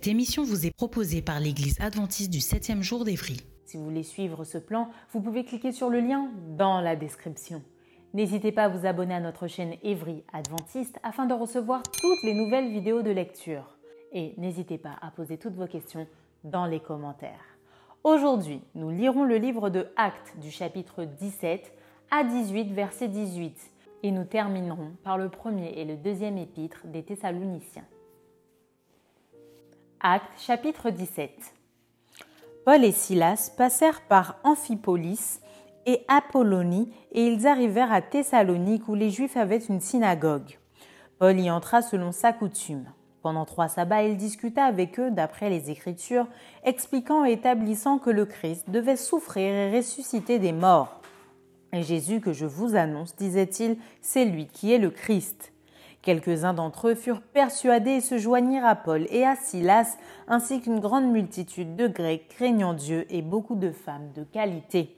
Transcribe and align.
Cette 0.00 0.08
émission 0.08 0.44
vous 0.44 0.64
est 0.64 0.74
proposée 0.74 1.20
par 1.20 1.40
l'Église 1.40 1.78
adventiste 1.78 2.30
du 2.30 2.38
7e 2.38 2.80
jour 2.80 3.04
d'Évry. 3.04 3.36
Si 3.66 3.76
vous 3.76 3.84
voulez 3.84 4.02
suivre 4.02 4.44
ce 4.44 4.56
plan, 4.56 4.88
vous 5.12 5.20
pouvez 5.20 5.44
cliquer 5.44 5.72
sur 5.72 5.90
le 5.90 6.00
lien 6.00 6.30
dans 6.56 6.80
la 6.80 6.96
description. 6.96 7.62
N'hésitez 8.14 8.50
pas 8.50 8.64
à 8.64 8.68
vous 8.70 8.86
abonner 8.86 9.12
à 9.12 9.20
notre 9.20 9.46
chaîne 9.46 9.74
Évry 9.82 10.24
Adventiste 10.32 10.98
afin 11.02 11.26
de 11.26 11.34
recevoir 11.34 11.82
toutes 11.82 12.22
les 12.22 12.32
nouvelles 12.32 12.70
vidéos 12.70 13.02
de 13.02 13.10
lecture. 13.10 13.76
Et 14.12 14.32
n'hésitez 14.38 14.78
pas 14.78 14.96
à 15.02 15.10
poser 15.10 15.36
toutes 15.36 15.56
vos 15.56 15.66
questions 15.66 16.06
dans 16.44 16.64
les 16.64 16.80
commentaires. 16.80 17.58
Aujourd'hui, 18.02 18.62
nous 18.74 18.88
lirons 18.88 19.24
le 19.24 19.36
livre 19.36 19.68
de 19.68 19.86
Actes 19.96 20.34
du 20.40 20.50
chapitre 20.50 21.04
17 21.04 21.74
à 22.10 22.24
18, 22.24 22.72
verset 22.72 23.08
18, 23.08 23.54
et 24.04 24.12
nous 24.12 24.24
terminerons 24.24 24.92
par 25.04 25.18
le 25.18 25.28
premier 25.28 25.78
et 25.78 25.84
le 25.84 25.98
deuxième 25.98 26.38
épître 26.38 26.86
des 26.86 27.02
Thessaloniciens. 27.02 27.84
Actes 30.02 30.40
chapitre 30.40 30.88
17 30.88 31.30
Paul 32.64 32.84
et 32.86 32.90
Silas 32.90 33.52
passèrent 33.54 34.00
par 34.00 34.36
Amphipolis 34.44 35.40
et 35.84 36.06
Apollonie 36.08 36.90
et 37.12 37.26
ils 37.26 37.46
arrivèrent 37.46 37.92
à 37.92 38.00
Thessalonique 38.00 38.88
où 38.88 38.94
les 38.94 39.10
Juifs 39.10 39.36
avaient 39.36 39.58
une 39.58 39.82
synagogue. 39.82 40.58
Paul 41.18 41.38
y 41.38 41.50
entra 41.50 41.82
selon 41.82 42.12
sa 42.12 42.32
coutume. 42.32 42.86
Pendant 43.20 43.44
trois 43.44 43.68
sabbats, 43.68 44.04
il 44.04 44.16
discuta 44.16 44.64
avec 44.64 44.98
eux 44.98 45.10
d'après 45.10 45.50
les 45.50 45.70
Écritures, 45.70 46.28
expliquant 46.64 47.26
et 47.26 47.32
établissant 47.32 47.98
que 47.98 48.08
le 48.08 48.24
Christ 48.24 48.70
devait 48.70 48.96
souffrir 48.96 49.52
et 49.52 49.76
ressusciter 49.76 50.38
des 50.38 50.52
morts. 50.52 51.02
Et 51.74 51.82
Jésus 51.82 52.22
que 52.22 52.32
je 52.32 52.46
vous 52.46 52.74
annonce, 52.74 53.16
disait-il, 53.16 53.76
c'est 54.00 54.24
lui 54.24 54.46
qui 54.46 54.72
est 54.72 54.78
le 54.78 54.88
Christ. 54.88 55.52
Quelques-uns 56.02 56.54
d'entre 56.54 56.88
eux 56.88 56.94
furent 56.94 57.20
persuadés 57.20 57.96
et 57.96 58.00
se 58.00 58.16
joignirent 58.16 58.64
à 58.64 58.74
Paul 58.74 59.06
et 59.10 59.26
à 59.26 59.36
Silas, 59.36 59.98
ainsi 60.28 60.60
qu'une 60.60 60.80
grande 60.80 61.10
multitude 61.10 61.76
de 61.76 61.88
Grecs 61.88 62.28
craignant 62.28 62.72
Dieu 62.72 63.06
et 63.10 63.20
beaucoup 63.20 63.54
de 63.54 63.70
femmes 63.70 64.10
de 64.14 64.24
qualité. 64.24 64.96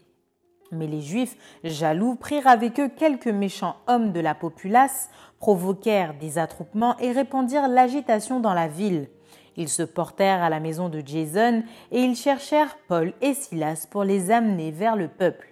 Mais 0.71 0.87
les 0.87 1.03
Juifs, 1.03 1.37
jaloux, 1.65 2.15
prirent 2.15 2.47
avec 2.47 2.79
eux 2.81 2.89
quelques 2.89 3.27
méchants 3.27 3.77
hommes 3.89 4.13
de 4.13 4.21
la 4.21 4.35
populace, 4.35 5.11
provoquèrent 5.39 6.15
des 6.15 6.39
attroupements 6.39 6.97
et 6.99 7.13
répandirent 7.13 7.69
l'agitation 7.69 8.41
dans 8.41 8.55
la 8.55 8.69
ville. 8.69 9.09
Ils 9.57 9.69
se 9.69 9.83
portèrent 9.83 10.43
à 10.43 10.49
la 10.49 10.61
maison 10.61 10.89
de 10.89 11.03
Jason 11.05 11.63
et 11.91 12.01
ils 12.01 12.17
cherchèrent 12.17 12.79
Paul 12.89 13.13
et 13.21 13.35
Silas 13.35 13.87
pour 13.91 14.05
les 14.05 14.31
amener 14.31 14.71
vers 14.71 14.97
le 14.97 15.09
peuple. 15.09 15.52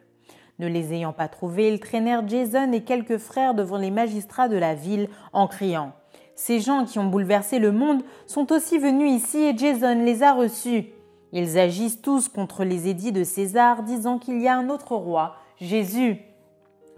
Ne 0.60 0.68
les 0.68 0.92
ayant 0.92 1.14
pas 1.14 1.28
trouvés, 1.28 1.72
ils 1.72 1.80
traînèrent 1.80 2.28
Jason 2.28 2.70
et 2.72 2.82
quelques 2.82 3.16
frères 3.16 3.54
devant 3.54 3.78
les 3.78 3.90
magistrats 3.90 4.46
de 4.46 4.58
la 4.58 4.74
ville 4.74 5.08
en 5.32 5.46
criant 5.46 5.94
Ces 6.34 6.60
gens 6.60 6.84
qui 6.84 6.98
ont 6.98 7.06
bouleversé 7.06 7.58
le 7.58 7.72
monde 7.72 8.02
sont 8.26 8.52
aussi 8.52 8.76
venus 8.76 9.10
ici 9.10 9.38
et 9.38 9.56
Jason 9.56 10.04
les 10.04 10.22
a 10.22 10.34
reçus. 10.34 10.88
Ils 11.32 11.58
agissent 11.58 12.02
tous 12.02 12.28
contre 12.28 12.64
les 12.64 12.88
édits 12.88 13.10
de 13.10 13.24
César, 13.24 13.84
disant 13.84 14.18
qu'il 14.18 14.42
y 14.42 14.48
a 14.48 14.58
un 14.58 14.68
autre 14.68 14.94
roi, 14.94 15.36
Jésus. 15.58 16.18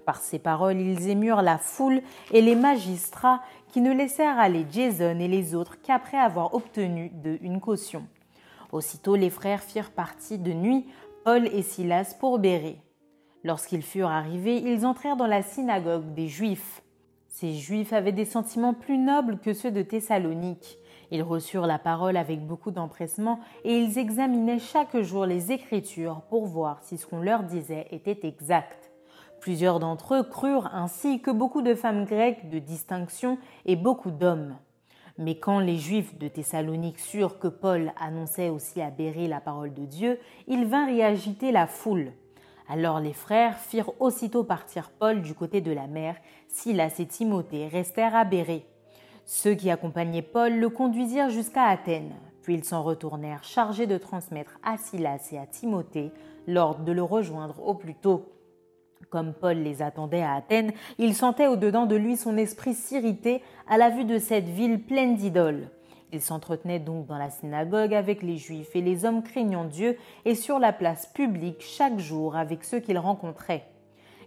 Par 0.04 0.16
ces 0.16 0.40
paroles, 0.40 0.80
ils 0.80 1.08
émurent 1.08 1.42
la 1.42 1.58
foule 1.58 2.02
et 2.32 2.42
les 2.42 2.56
magistrats 2.56 3.42
qui 3.68 3.80
ne 3.80 3.92
laissèrent 3.92 4.40
aller 4.40 4.66
Jason 4.72 5.20
et 5.20 5.28
les 5.28 5.54
autres 5.54 5.80
qu'après 5.80 6.18
avoir 6.18 6.52
obtenu 6.54 7.10
d'eux 7.14 7.38
une 7.42 7.60
caution. 7.60 8.08
Aussitôt 8.72 9.14
les 9.14 9.30
frères 9.30 9.62
firent 9.62 9.92
partie 9.92 10.38
de 10.38 10.52
nuit, 10.52 10.84
Paul 11.24 11.46
et 11.46 11.62
Silas 11.62 12.16
pour 12.18 12.40
Bérée. 12.40 12.80
Lorsqu'ils 13.44 13.82
furent 13.82 14.10
arrivés, 14.10 14.58
ils 14.58 14.86
entrèrent 14.86 15.16
dans 15.16 15.26
la 15.26 15.42
synagogue 15.42 16.14
des 16.14 16.28
Juifs. 16.28 16.82
Ces 17.28 17.54
Juifs 17.54 17.92
avaient 17.92 18.12
des 18.12 18.24
sentiments 18.24 18.74
plus 18.74 18.98
nobles 18.98 19.38
que 19.38 19.52
ceux 19.52 19.72
de 19.72 19.82
Thessalonique. 19.82 20.78
Ils 21.10 21.22
reçurent 21.22 21.66
la 21.66 21.78
parole 21.78 22.16
avec 22.16 22.46
beaucoup 22.46 22.70
d'empressement 22.70 23.40
et 23.64 23.78
ils 23.78 23.98
examinaient 23.98 24.60
chaque 24.60 24.96
jour 25.00 25.26
les 25.26 25.50
Écritures 25.50 26.22
pour 26.28 26.46
voir 26.46 26.82
si 26.82 26.98
ce 26.98 27.06
qu'on 27.06 27.20
leur 27.20 27.42
disait 27.42 27.88
était 27.90 28.20
exact. 28.22 28.92
Plusieurs 29.40 29.80
d'entre 29.80 30.14
eux 30.14 30.22
crurent 30.22 30.70
ainsi 30.72 31.20
que 31.20 31.32
beaucoup 31.32 31.62
de 31.62 31.74
femmes 31.74 32.04
grecques 32.04 32.48
de 32.48 32.60
distinction 32.60 33.38
et 33.66 33.74
beaucoup 33.74 34.12
d'hommes. 34.12 34.56
Mais 35.18 35.34
quand 35.34 35.58
les 35.58 35.78
Juifs 35.78 36.16
de 36.16 36.28
Thessalonique 36.28 37.00
surent 37.00 37.40
que 37.40 37.48
Paul 37.48 37.92
annonçait 38.00 38.50
aussi 38.50 38.80
à 38.80 38.90
Bérée 38.90 39.26
la 39.26 39.40
parole 39.40 39.74
de 39.74 39.84
Dieu, 39.84 40.20
ils 40.46 40.64
vinrent 40.64 40.90
y 40.90 41.02
agiter 41.02 41.50
la 41.50 41.66
foule. 41.66 42.12
Alors 42.72 43.00
les 43.00 43.12
frères 43.12 43.58
firent 43.58 43.90
aussitôt 44.00 44.44
partir 44.44 44.92
Paul 44.98 45.20
du 45.20 45.34
côté 45.34 45.60
de 45.60 45.72
la 45.72 45.86
mer, 45.86 46.16
Silas 46.48 46.94
et 47.00 47.04
Timothée 47.04 47.68
restèrent 47.68 48.16
à 48.16 48.24
Bérée. 48.24 48.64
Ceux 49.26 49.54
qui 49.54 49.68
accompagnaient 49.70 50.22
Paul 50.22 50.54
le 50.54 50.70
conduisirent 50.70 51.28
jusqu'à 51.28 51.64
Athènes, 51.64 52.14
puis 52.40 52.54
ils 52.54 52.64
s'en 52.64 52.82
retournèrent 52.82 53.44
chargés 53.44 53.86
de 53.86 53.98
transmettre 53.98 54.58
à 54.62 54.78
Silas 54.78 55.28
et 55.32 55.38
à 55.38 55.44
Timothée 55.44 56.12
l'ordre 56.46 56.82
de 56.82 56.92
le 56.92 57.02
rejoindre 57.02 57.62
au 57.62 57.74
plus 57.74 57.94
tôt. 57.94 58.32
Comme 59.10 59.34
Paul 59.34 59.58
les 59.58 59.82
attendait 59.82 60.22
à 60.22 60.32
Athènes, 60.32 60.72
il 60.96 61.14
sentait 61.14 61.48
au-dedans 61.48 61.84
de 61.84 61.96
lui 61.96 62.16
son 62.16 62.38
esprit 62.38 62.72
s'irriter 62.72 63.42
à 63.68 63.76
la 63.76 63.90
vue 63.90 64.06
de 64.06 64.16
cette 64.16 64.48
ville 64.48 64.82
pleine 64.82 65.16
d'idoles. 65.16 65.68
Il 66.12 66.20
s'entretenait 66.20 66.78
donc 66.78 67.06
dans 67.06 67.16
la 67.16 67.30
synagogue 67.30 67.94
avec 67.94 68.22
les 68.22 68.36
Juifs 68.36 68.76
et 68.76 68.82
les 68.82 69.06
hommes 69.06 69.22
craignant 69.22 69.64
Dieu 69.64 69.96
et 70.26 70.34
sur 70.34 70.58
la 70.58 70.74
place 70.74 71.06
publique 71.06 71.62
chaque 71.62 71.98
jour 71.98 72.36
avec 72.36 72.64
ceux 72.64 72.80
qu'il 72.80 72.98
rencontrait. 72.98 73.66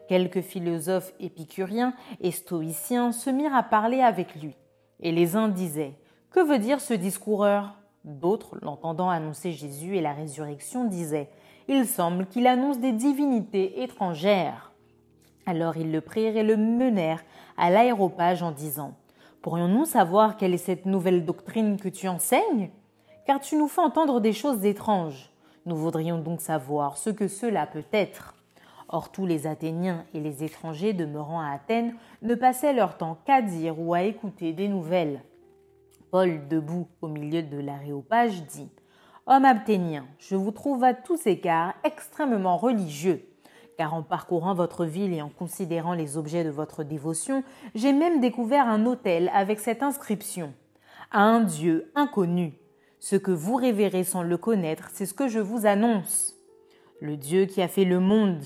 Quelques 0.09 0.41
philosophes 0.41 1.13
épicuriens 1.19 1.93
et 2.21 2.31
stoïciens 2.31 3.11
se 3.11 3.29
mirent 3.29 3.55
à 3.55 3.61
parler 3.61 4.01
avec 4.01 4.35
lui. 4.35 4.55
Et 4.99 5.11
les 5.11 5.35
uns 5.35 5.47
disaient 5.47 5.93
Que 6.31 6.39
veut 6.39 6.59
dire 6.59 6.81
ce 6.81 6.95
discoureur? 6.95 7.75
D'autres, 8.03 8.57
l'entendant 8.61 9.09
annoncer 9.09 9.51
Jésus 9.51 9.95
et 9.95 10.01
la 10.01 10.13
résurrection, 10.13 10.85
disaient 10.85 11.29
Il 11.67 11.85
semble 11.85 12.25
qu'il 12.25 12.47
annonce 12.47 12.79
des 12.79 12.93
divinités 12.93 13.83
étrangères. 13.83 14.71
Alors 15.45 15.77
ils 15.77 15.91
le 15.91 16.01
prirent 16.01 16.37
et 16.37 16.43
le 16.43 16.57
menèrent 16.57 17.23
à 17.57 17.69
l'aéropage 17.69 18.41
en 18.41 18.51
disant 18.51 18.95
Pourrions-nous 19.45 19.85
savoir 19.85 20.37
quelle 20.37 20.55
est 20.55 20.57
cette 20.57 20.87
nouvelle 20.87 21.23
doctrine 21.23 21.77
que 21.79 21.87
tu 21.87 22.07
enseignes? 22.07 22.71
Car 23.27 23.39
tu 23.39 23.55
nous 23.55 23.67
fais 23.67 23.81
entendre 23.81 24.19
des 24.19 24.33
choses 24.33 24.65
étranges. 24.65 25.29
Nous 25.67 25.75
voudrions 25.75 26.17
donc 26.17 26.41
savoir 26.41 26.97
ce 26.97 27.11
que 27.11 27.27
cela 27.27 27.67
peut 27.67 27.85
être. 27.93 28.33
Or 28.89 29.11
tous 29.11 29.27
les 29.27 29.45
Athéniens 29.45 30.03
et 30.15 30.19
les 30.19 30.43
étrangers 30.43 30.93
demeurant 30.93 31.41
à 31.41 31.51
Athènes 31.51 31.93
ne 32.23 32.33
passaient 32.33 32.73
leur 32.73 32.97
temps 32.97 33.19
qu'à 33.23 33.43
dire 33.43 33.79
ou 33.79 33.93
à 33.93 34.01
écouter 34.01 34.51
des 34.51 34.67
nouvelles. 34.67 35.21
Paul, 36.09 36.47
debout 36.47 36.87
au 37.03 37.07
milieu 37.07 37.43
de 37.43 37.59
l'aréopage, 37.59 38.41
dit 38.45 38.71
Homme 39.27 39.45
athénien, 39.45 40.07
je 40.17 40.35
vous 40.35 40.49
trouve 40.49 40.83
à 40.83 40.95
tous 40.95 41.27
égards 41.27 41.75
extrêmement 41.83 42.57
religieux 42.57 43.23
car 43.77 43.93
en 43.93 44.03
parcourant 44.03 44.53
votre 44.53 44.85
ville 44.85 45.13
et 45.13 45.21
en 45.21 45.29
considérant 45.29 45.93
les 45.93 46.17
objets 46.17 46.43
de 46.43 46.49
votre 46.49 46.83
dévotion, 46.83 47.43
j'ai 47.73 47.93
même 47.93 48.21
découvert 48.21 48.67
un 48.67 48.85
autel 48.85 49.29
avec 49.33 49.59
cette 49.59 49.83
inscription 49.83 50.53
À 51.11 51.21
un 51.21 51.41
Dieu 51.41 51.91
inconnu. 51.95 52.53
Ce 52.99 53.15
que 53.15 53.31
vous 53.31 53.55
révérez 53.55 54.03
sans 54.03 54.23
le 54.23 54.37
connaître, 54.37 54.89
c'est 54.93 55.05
ce 55.05 55.13
que 55.13 55.27
je 55.27 55.39
vous 55.39 55.65
annonce. 55.65 56.35
Le 57.01 57.17
Dieu 57.17 57.45
qui 57.45 57.61
a 57.61 57.67
fait 57.67 57.85
le 57.85 57.99
monde 57.99 58.41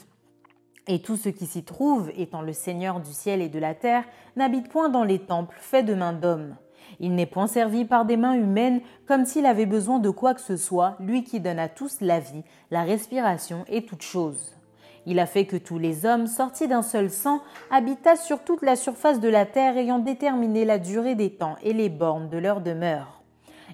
et 0.87 0.99
tout 0.99 1.17
ce 1.17 1.29
qui 1.29 1.45
s'y 1.45 1.63
trouve, 1.63 2.11
étant 2.17 2.41
le 2.41 2.51
Seigneur 2.51 2.99
du 2.99 3.13
ciel 3.13 3.41
et 3.41 3.49
de 3.49 3.59
la 3.59 3.75
terre, 3.75 4.05
n'habite 4.35 4.69
point 4.69 4.89
dans 4.89 5.03
les 5.03 5.19
temples 5.19 5.57
faits 5.59 5.85
de 5.85 5.93
mains 5.93 6.13
d'hommes. 6.13 6.55
Il 6.99 7.13
n'est 7.13 7.27
point 7.27 7.45
servi 7.45 7.85
par 7.85 8.05
des 8.05 8.17
mains 8.17 8.33
humaines 8.33 8.81
comme 9.05 9.25
s'il 9.25 9.45
avait 9.45 9.67
besoin 9.67 9.99
de 9.99 10.09
quoi 10.09 10.33
que 10.33 10.41
ce 10.41 10.57
soit, 10.57 10.97
lui 10.99 11.23
qui 11.23 11.39
donne 11.39 11.59
à 11.59 11.69
tous 11.69 12.01
la 12.01 12.19
vie, 12.19 12.43
la 12.71 12.83
respiration 12.83 13.65
et 13.67 13.85
toutes 13.85 14.01
choses. 14.01 14.58
Il 15.05 15.19
a 15.19 15.25
fait 15.25 15.45
que 15.45 15.57
tous 15.57 15.79
les 15.79 16.05
hommes, 16.05 16.27
sortis 16.27 16.67
d'un 16.67 16.81
seul 16.81 17.09
sang, 17.09 17.41
habitassent 17.71 18.25
sur 18.25 18.43
toute 18.43 18.61
la 18.61 18.75
surface 18.75 19.19
de 19.19 19.29
la 19.29 19.45
terre 19.45 19.77
ayant 19.77 19.99
déterminé 19.99 20.65
la 20.65 20.79
durée 20.79 21.15
des 21.15 21.31
temps 21.31 21.55
et 21.63 21.73
les 21.73 21.89
bornes 21.89 22.29
de 22.29 22.37
leur 22.37 22.61
demeure. 22.61 23.19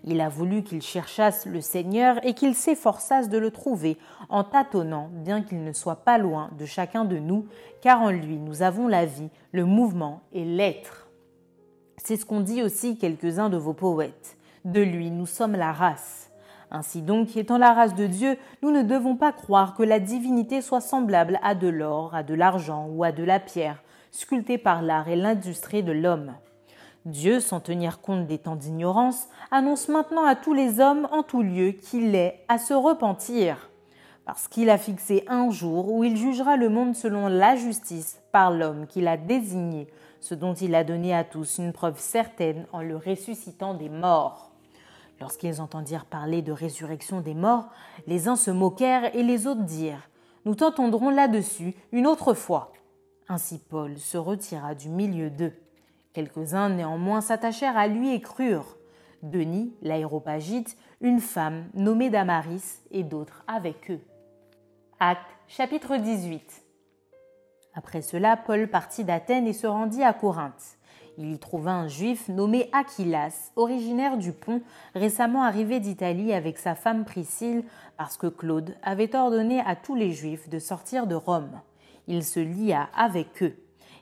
Il 0.03 0.21
a 0.21 0.29
voulu 0.29 0.63
qu'ils 0.63 0.81
cherchassent 0.81 1.45
le 1.45 1.61
Seigneur 1.61 2.23
et 2.23 2.33
qu'ils 2.33 2.53
s'efforçassent 2.53 3.29
de 3.29 3.37
le 3.37 3.49
trouver 3.49 3.97
en 4.29 4.43
tâtonnant, 4.43 5.09
bien 5.11 5.41
qu'il 5.41 5.63
ne 5.63 5.73
soit 5.73 6.03
pas 6.03 6.17
loin 6.17 6.51
de 6.59 6.65
chacun 6.65 7.05
de 7.05 7.17
nous, 7.17 7.47
car 7.81 8.01
en 8.01 8.11
lui 8.11 8.37
nous 8.37 8.61
avons 8.61 8.87
la 8.87 9.05
vie, 9.05 9.29
le 9.51 9.65
mouvement 9.65 10.21
et 10.31 10.45
l'être. 10.45 11.07
C'est 11.97 12.17
ce 12.17 12.25
qu'ont 12.25 12.41
dit 12.41 12.61
aussi 12.61 12.97
quelques-uns 12.97 13.49
de 13.49 13.57
vos 13.57 13.73
poètes. 13.73 14.37
De 14.63 14.81
lui 14.81 15.09
nous 15.09 15.25
sommes 15.25 15.55
la 15.55 15.71
race. 15.71 16.29
Ainsi 16.75 17.01
donc, 17.01 17.37
étant 17.37 17.57
la 17.57 17.73
race 17.73 17.95
de 17.95 18.05
Dieu, 18.05 18.37
nous 18.61 18.69
ne 18.69 18.81
devons 18.81 19.15
pas 19.15 19.31
croire 19.31 19.75
que 19.75 19.83
la 19.83 20.01
divinité 20.01 20.59
soit 20.59 20.81
semblable 20.81 21.39
à 21.41 21.55
de 21.55 21.69
l'or, 21.69 22.13
à 22.13 22.21
de 22.21 22.33
l'argent 22.33 22.87
ou 22.89 23.05
à 23.05 23.13
de 23.13 23.23
la 23.23 23.39
pierre, 23.39 23.81
sculptée 24.11 24.57
par 24.57 24.81
l'art 24.81 25.07
et 25.07 25.15
l'industrie 25.15 25.83
de 25.83 25.93
l'homme. 25.93 26.33
Dieu, 27.05 27.39
sans 27.39 27.61
tenir 27.61 28.01
compte 28.01 28.27
des 28.27 28.39
temps 28.39 28.57
d'ignorance, 28.57 29.29
annonce 29.51 29.87
maintenant 29.87 30.25
à 30.25 30.35
tous 30.35 30.53
les 30.53 30.81
hommes 30.81 31.07
en 31.13 31.23
tout 31.23 31.43
lieu 31.43 31.71
qu'il 31.71 32.13
est 32.13 32.43
à 32.49 32.57
se 32.57 32.73
repentir, 32.73 33.69
parce 34.25 34.49
qu'il 34.49 34.69
a 34.69 34.77
fixé 34.77 35.23
un 35.29 35.51
jour 35.51 35.93
où 35.93 36.03
il 36.03 36.17
jugera 36.17 36.57
le 36.57 36.67
monde 36.67 36.93
selon 36.93 37.27
la 37.27 37.55
justice 37.55 38.19
par 38.33 38.51
l'homme 38.51 38.85
qu'il 38.85 39.07
a 39.07 39.15
désigné, 39.15 39.87
ce 40.19 40.35
dont 40.35 40.55
il 40.55 40.75
a 40.75 40.83
donné 40.83 41.15
à 41.15 41.23
tous 41.23 41.57
une 41.57 41.71
preuve 41.71 41.99
certaine 41.99 42.65
en 42.73 42.81
le 42.81 42.97
ressuscitant 42.97 43.75
des 43.75 43.87
morts. 43.87 44.54
Lorsqu'ils 45.19 45.61
entendirent 45.61 46.05
parler 46.05 46.41
de 46.41 46.51
résurrection 46.51 47.21
des 47.21 47.33
morts, 47.33 47.69
les 48.07 48.27
uns 48.27 48.35
se 48.35 48.51
moquèrent 48.51 49.15
et 49.15 49.23
les 49.23 49.47
autres 49.47 49.63
dirent 49.63 50.09
Nous 50.45 50.55
t'entendrons 50.55 51.09
là-dessus 51.09 51.73
une 51.91 52.07
autre 52.07 52.33
fois. 52.33 52.73
Ainsi 53.27 53.59
Paul 53.59 53.97
se 53.97 54.17
retira 54.17 54.75
du 54.75 54.89
milieu 54.89 55.29
d'eux. 55.29 55.53
Quelques-uns 56.13 56.69
néanmoins 56.69 57.21
s'attachèrent 57.21 57.77
à 57.77 57.87
lui 57.87 58.13
et 58.13 58.21
crurent. 58.21 58.77
Denis, 59.23 59.73
l'aéropagite, 59.81 60.77
une 61.01 61.19
femme 61.19 61.65
nommée 61.73 62.09
Damaris 62.09 62.81
et 62.91 63.03
d'autres 63.03 63.43
avec 63.47 63.89
eux. 63.89 64.01
Acte 64.99 65.35
chapitre 65.47 65.97
18 65.97 66.63
Après 67.73 68.01
cela, 68.01 68.37
Paul 68.37 68.69
partit 68.69 69.03
d'Athènes 69.03 69.47
et 69.47 69.53
se 69.53 69.67
rendit 69.67 70.03
à 70.03 70.13
Corinthe. 70.13 70.77
Il 71.17 71.31
y 71.31 71.39
trouva 71.39 71.71
un 71.71 71.87
juif 71.87 72.27
nommé 72.27 72.69
Aquilas, 72.73 73.51
originaire 73.55 74.17
du 74.17 74.33
pont, 74.33 74.61
récemment 74.93 75.43
arrivé 75.43 75.79
d'Italie 75.79 76.33
avec 76.33 76.57
sa 76.57 76.75
femme 76.75 77.05
Priscille, 77.05 77.63
parce 77.97 78.17
que 78.17 78.27
Claude 78.27 78.75
avait 78.83 79.15
ordonné 79.15 79.61
à 79.61 79.75
tous 79.75 79.95
les 79.95 80.11
juifs 80.11 80.49
de 80.49 80.59
sortir 80.59 81.07
de 81.07 81.15
Rome. 81.15 81.61
Il 82.07 82.23
se 82.23 82.41
lia 82.41 82.89
avec 82.95 83.41
eux, 83.43 83.55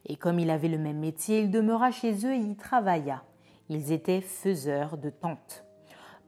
et 0.08 0.16
comme 0.16 0.40
il 0.40 0.50
avait 0.50 0.70
le 0.70 0.80
même 0.80 1.00
métier, 1.00 1.42
il 1.42 1.52
demeura 1.52 1.92
chez 1.92 2.26
eux 2.26 2.34
et 2.34 2.40
y 2.40 2.56
travailla. 2.56 3.24
Ils 3.70 3.92
étaient 3.92 4.22
faiseurs 4.22 4.98
de 4.98 5.10
tentes. 5.10 5.66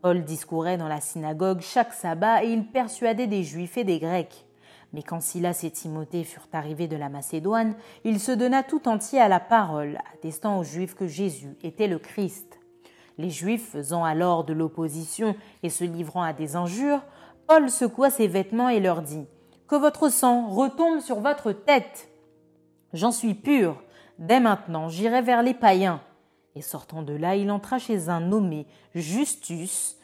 Paul 0.01 0.23
discourait 0.23 0.77
dans 0.77 0.87
la 0.87 1.01
synagogue 1.01 1.61
chaque 1.61 1.93
sabbat 1.93 2.43
et 2.43 2.51
il 2.51 2.67
persuadait 2.67 3.25
des 3.25 3.43
juifs 3.43 3.77
et 3.77 3.83
des 3.83 3.97
grecs. 3.97 4.44
Mais 4.95 5.03
quand 5.03 5.21
Silas 5.21 5.59
et 5.63 5.71
Timothée 5.71 6.23
furent 6.23 6.47
arrivés 6.53 6.87
de 6.87 6.95
la 6.95 7.09
Macédoine, 7.09 7.75
il 8.05 8.17
se 8.17 8.31
donna 8.31 8.63
tout 8.63 8.87
entier 8.87 9.19
à 9.19 9.27
la 9.27 9.41
parole, 9.41 9.99
attestant 10.13 10.57
aux 10.57 10.63
Juifs 10.63 10.95
que 10.95 11.05
Jésus 11.05 11.57
était 11.63 11.89
le 11.89 11.99
Christ. 11.99 12.61
Les 13.17 13.29
Juifs 13.29 13.71
faisant 13.71 14.05
alors 14.05 14.45
de 14.45 14.53
l'opposition 14.53 15.35
et 15.63 15.69
se 15.69 15.83
livrant 15.83 16.23
à 16.23 16.31
des 16.31 16.55
injures, 16.55 17.01
Paul 17.45 17.69
secoua 17.69 18.09
ses 18.09 18.27
vêtements 18.27 18.69
et 18.69 18.79
leur 18.79 19.01
dit 19.01 19.25
Que 19.67 19.75
votre 19.75 20.07
sang 20.07 20.47
retombe 20.47 21.01
sur 21.01 21.19
votre 21.19 21.51
tête. 21.51 22.07
J'en 22.93 23.11
suis 23.11 23.33
pur. 23.33 23.83
Dès 24.17 24.39
maintenant, 24.39 24.87
j'irai 24.87 25.21
vers 25.21 25.43
les 25.43 25.53
païens. 25.53 25.99
Et 26.55 26.61
sortant 26.61 27.01
de 27.01 27.13
là, 27.13 27.35
il 27.35 27.51
entra 27.51 27.79
chez 27.79 28.07
un 28.07 28.21
nommé 28.21 28.65
Justus, 28.93 29.97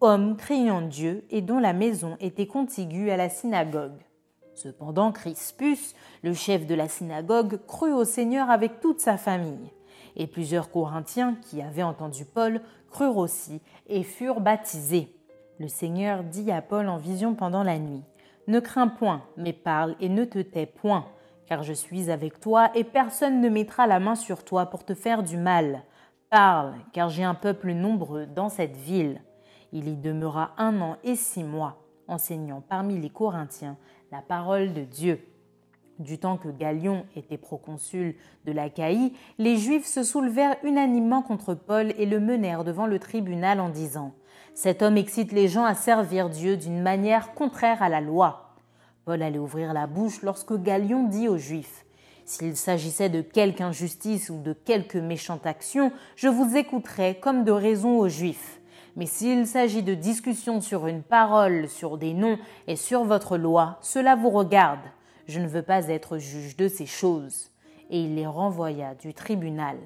homme 0.00 0.36
craignant 0.36 0.82
Dieu 0.82 1.24
et 1.30 1.42
dont 1.42 1.58
la 1.58 1.72
maison 1.72 2.16
était 2.20 2.46
contiguë 2.46 3.10
à 3.10 3.16
la 3.16 3.28
synagogue. 3.28 4.05
Cependant, 4.56 5.12
Crispus, 5.12 5.94
le 6.22 6.32
chef 6.32 6.66
de 6.66 6.74
la 6.74 6.88
synagogue, 6.88 7.60
crut 7.66 7.92
au 7.92 8.04
Seigneur 8.04 8.48
avec 8.48 8.80
toute 8.80 9.00
sa 9.00 9.18
famille. 9.18 9.70
Et 10.16 10.26
plusieurs 10.26 10.70
Corinthiens 10.70 11.36
qui 11.42 11.60
avaient 11.60 11.82
entendu 11.82 12.24
Paul 12.24 12.62
crurent 12.90 13.18
aussi 13.18 13.60
et 13.86 14.02
furent 14.02 14.40
baptisés. 14.40 15.14
Le 15.58 15.68
Seigneur 15.68 16.24
dit 16.24 16.50
à 16.50 16.62
Paul 16.62 16.88
en 16.88 16.96
vision 16.96 17.34
pendant 17.34 17.62
la 17.62 17.78
nuit 17.78 18.02
Ne 18.46 18.58
crains 18.58 18.88
point, 18.88 19.22
mais 19.36 19.52
parle 19.52 19.94
et 20.00 20.08
ne 20.08 20.24
te 20.24 20.38
tais 20.38 20.64
point, 20.64 21.04
car 21.44 21.62
je 21.62 21.74
suis 21.74 22.10
avec 22.10 22.40
toi 22.40 22.70
et 22.74 22.84
personne 22.84 23.42
ne 23.42 23.50
mettra 23.50 23.86
la 23.86 24.00
main 24.00 24.14
sur 24.14 24.42
toi 24.42 24.64
pour 24.64 24.86
te 24.86 24.94
faire 24.94 25.22
du 25.22 25.36
mal. 25.36 25.82
Parle, 26.30 26.76
car 26.94 27.10
j'ai 27.10 27.24
un 27.24 27.34
peuple 27.34 27.72
nombreux 27.72 28.24
dans 28.24 28.48
cette 28.48 28.76
ville. 28.76 29.20
Il 29.72 29.86
y 29.86 29.96
demeura 29.96 30.52
un 30.56 30.80
an 30.80 30.96
et 31.04 31.14
six 31.14 31.44
mois, 31.44 31.85
enseignant 32.08 32.62
parmi 32.68 32.98
les 33.00 33.10
Corinthiens 33.10 33.76
la 34.12 34.22
parole 34.22 34.72
de 34.72 34.82
Dieu. 34.82 35.20
Du 35.98 36.18
temps 36.18 36.36
que 36.36 36.48
Galion 36.48 37.06
était 37.16 37.38
proconsul 37.38 38.16
de 38.44 38.52
l'Achaïe, 38.52 39.14
les 39.38 39.56
Juifs 39.56 39.86
se 39.86 40.02
soulevèrent 40.02 40.56
unanimement 40.62 41.22
contre 41.22 41.54
Paul 41.54 41.94
et 41.96 42.04
le 42.04 42.20
menèrent 42.20 42.64
devant 42.64 42.86
le 42.86 42.98
tribunal 42.98 43.60
en 43.60 43.70
disant 43.70 44.12
Cet 44.54 44.82
homme 44.82 44.98
excite 44.98 45.32
les 45.32 45.48
gens 45.48 45.64
à 45.64 45.74
servir 45.74 46.28
Dieu 46.28 46.58
d'une 46.58 46.82
manière 46.82 47.32
contraire 47.32 47.82
à 47.82 47.88
la 47.88 48.02
loi. 48.02 48.54
Paul 49.06 49.22
allait 49.22 49.38
ouvrir 49.38 49.72
la 49.72 49.86
bouche 49.86 50.20
lorsque 50.22 50.60
Galion 50.60 51.08
dit 51.08 51.28
aux 51.28 51.38
Juifs 51.38 51.86
S'il 52.26 52.56
s'agissait 52.56 53.08
de 53.08 53.22
quelque 53.22 53.62
injustice 53.62 54.28
ou 54.28 54.42
de 54.42 54.52
quelque 54.52 54.98
méchante 54.98 55.46
action, 55.46 55.92
je 56.14 56.28
vous 56.28 56.58
écouterais 56.58 57.18
comme 57.18 57.44
de 57.44 57.52
raison 57.52 57.98
aux 57.98 58.08
Juifs. 58.08 58.55
Mais 58.96 59.06
s'il 59.06 59.46
s'agit 59.46 59.82
de 59.82 59.94
discussions 59.94 60.62
sur 60.62 60.86
une 60.86 61.02
parole, 61.02 61.68
sur 61.68 61.98
des 61.98 62.14
noms 62.14 62.38
et 62.66 62.76
sur 62.76 63.04
votre 63.04 63.36
loi, 63.36 63.78
cela 63.82 64.16
vous 64.16 64.30
regarde. 64.30 64.80
Je 65.26 65.38
ne 65.38 65.46
veux 65.46 65.62
pas 65.62 65.88
être 65.88 66.16
juge 66.16 66.56
de 66.56 66.66
ces 66.66 66.86
choses. 66.86 67.50
Et 67.90 68.00
il 68.00 68.14
les 68.14 68.26
renvoya 68.26 68.94
du 68.94 69.12
tribunal. 69.12 69.76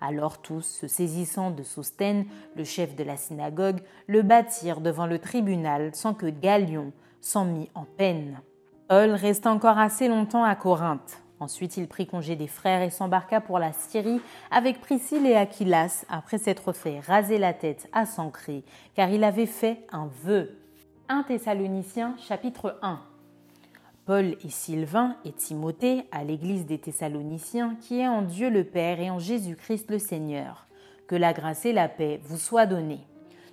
Alors 0.00 0.40
tous, 0.40 0.62
se 0.62 0.86
saisissant 0.86 1.50
de 1.50 1.62
Sosthène, 1.62 2.24
le 2.56 2.64
chef 2.64 2.96
de 2.96 3.04
la 3.04 3.18
synagogue, 3.18 3.82
le 4.06 4.22
battirent 4.22 4.80
devant 4.80 5.06
le 5.06 5.18
tribunal 5.18 5.94
sans 5.94 6.14
que 6.14 6.26
Galion 6.26 6.92
s'en 7.20 7.44
mît 7.44 7.70
en 7.74 7.84
peine. 7.84 8.40
Paul 8.88 9.10
resta 9.10 9.52
encore 9.52 9.78
assez 9.78 10.08
longtemps 10.08 10.44
à 10.44 10.56
Corinthe. 10.56 11.22
Ensuite, 11.40 11.78
il 11.78 11.88
prit 11.88 12.06
congé 12.06 12.36
des 12.36 12.46
frères 12.46 12.82
et 12.82 12.90
s'embarqua 12.90 13.40
pour 13.40 13.58
la 13.58 13.72
Syrie 13.72 14.20
avec 14.50 14.78
Priscille 14.82 15.26
et 15.26 15.36
Aquilas, 15.36 16.04
après 16.10 16.36
s'être 16.36 16.74
fait 16.74 17.00
raser 17.00 17.38
la 17.38 17.54
tête 17.54 17.88
à 17.94 18.04
Sancré, 18.04 18.62
car 18.94 19.08
il 19.08 19.24
avait 19.24 19.46
fait 19.46 19.78
un 19.90 20.10
vœu. 20.22 20.58
1 21.08 21.22
Thessaloniciens 21.22 22.14
chapitre 22.18 22.78
1 22.82 23.00
Paul 24.04 24.36
et 24.44 24.50
Sylvain 24.50 25.16
et 25.24 25.32
Timothée 25.32 26.04
à 26.12 26.24
l'église 26.24 26.66
des 26.66 26.78
Thessaloniciens 26.78 27.76
qui 27.80 28.00
est 28.00 28.08
en 28.08 28.20
Dieu 28.20 28.50
le 28.50 28.64
Père 28.64 29.00
et 29.00 29.10
en 29.10 29.18
Jésus-Christ 29.18 29.90
le 29.90 29.98
Seigneur. 29.98 30.66
Que 31.06 31.16
la 31.16 31.32
grâce 31.32 31.64
et 31.64 31.72
la 31.72 31.88
paix 31.88 32.20
vous 32.22 32.36
soient 32.36 32.66
données. 32.66 33.06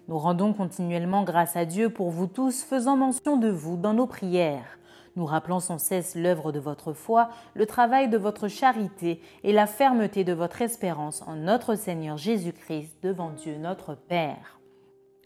Nous 0.09 0.17
rendons 0.19 0.53
continuellement 0.53 1.23
grâce 1.23 1.55
à 1.55 1.63
Dieu 1.63 1.89
pour 1.89 2.11
vous 2.11 2.27
tous, 2.27 2.63
faisant 2.63 2.97
mention 2.97 3.37
de 3.37 3.49
vous 3.49 3.77
dans 3.77 3.93
nos 3.93 4.07
prières 4.07 4.77
nous 5.17 5.25
rappelons 5.25 5.59
sans 5.59 5.79
cesse 5.79 6.15
l'œuvre 6.15 6.51
de 6.51 6.59
votre 6.59 6.93
foi, 6.93 7.29
le 7.55 7.65
travail 7.65 8.07
de 8.07 8.17
votre 8.17 8.47
charité 8.47 9.19
et 9.43 9.51
la 9.51 9.65
fermeté 9.65 10.23
de 10.23 10.31
votre 10.31 10.61
espérance 10.61 11.23
en 11.23 11.35
notre 11.35 11.73
Seigneur 11.73 12.17
Jésus-Christ 12.17 12.99
devant 13.01 13.31
Dieu 13.31 13.57
notre 13.57 13.95
Père. 13.95 14.59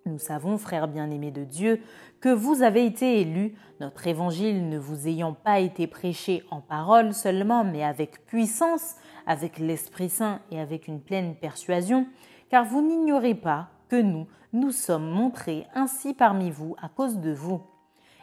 Nous 0.06 0.18
savons, 0.18 0.58
frères 0.58 0.88
bien-aimés 0.88 1.32
de 1.32 1.44
Dieu, 1.44 1.82
que 2.22 2.30
vous 2.30 2.64
avez 2.64 2.86
été 2.86 3.20
élus, 3.20 3.54
notre 3.82 4.08
évangile 4.08 4.70
ne 4.70 4.80
vous 4.80 5.10
ayant 5.10 5.34
pas 5.34 5.60
été 5.60 5.88
prêché 5.88 6.44
en 6.52 6.62
parole 6.62 7.14
seulement, 7.14 7.66
mais 7.66 7.84
avec 7.84 8.26
puissance, 8.26 8.96
avec 9.28 9.60
l'Esprit 9.60 10.10
Saint 10.10 10.40
et 10.52 10.60
avec 10.60 10.88
une 10.88 11.02
pleine 11.02 11.36
persuasion, 11.36 12.08
car 12.50 12.64
vous 12.64 12.82
n'ignorez 12.82 13.36
pas 13.36 13.68
que 13.90 14.02
nous, 14.02 14.26
nous 14.54 14.72
sommes 14.72 15.10
montrés 15.10 15.68
ainsi 15.76 16.14
parmi 16.14 16.50
vous 16.50 16.76
à 16.82 16.88
cause 16.88 17.18
de 17.18 17.34
vous. 17.34 17.62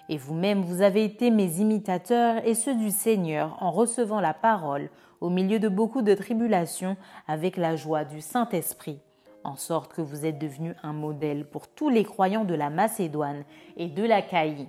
Et 0.09 0.17
vous-même, 0.17 0.63
vous 0.63 0.81
avez 0.81 1.05
été 1.05 1.31
mes 1.31 1.61
imitateurs 1.61 2.41
et 2.47 2.55
ceux 2.55 2.75
du 2.75 2.91
Seigneur 2.91 3.57
en 3.61 3.71
recevant 3.71 4.21
la 4.21 4.33
parole 4.33 4.89
au 5.21 5.29
milieu 5.29 5.59
de 5.59 5.69
beaucoup 5.69 6.01
de 6.01 6.15
tribulations 6.15 6.97
avec 7.27 7.57
la 7.59 7.77
joie 7.77 8.05
du 8.05 8.23
Saint-Esprit, 8.23 9.01
en 9.45 9.57
sorte 9.57 9.93
que 9.93 10.01
vous 10.01 10.25
êtes 10.25 10.39
devenus 10.39 10.77
un 10.83 10.95
modèle 10.95 11.45
pour 11.45 11.69
tous 11.69 11.91
les 11.91 12.05
croyants 12.05 12.45
de 12.45 12.55
la 12.55 12.71
Macédoine 12.71 13.45
et 13.77 13.89
de 13.89 14.03
la 14.03 14.23
Caïe. 14.23 14.69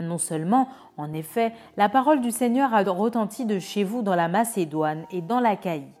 Non 0.00 0.18
seulement, 0.18 0.68
en 0.96 1.12
effet, 1.12 1.52
la 1.76 1.88
parole 1.88 2.20
du 2.20 2.32
Seigneur 2.32 2.74
a 2.74 2.82
retenti 2.82 3.44
de 3.44 3.58
chez 3.58 3.84
vous 3.84 4.02
dans 4.02 4.16
la 4.16 4.28
Macédoine 4.28 5.04
et 5.12 5.20
dans 5.20 5.40
la 5.40 5.54
Caïe, 5.56 5.92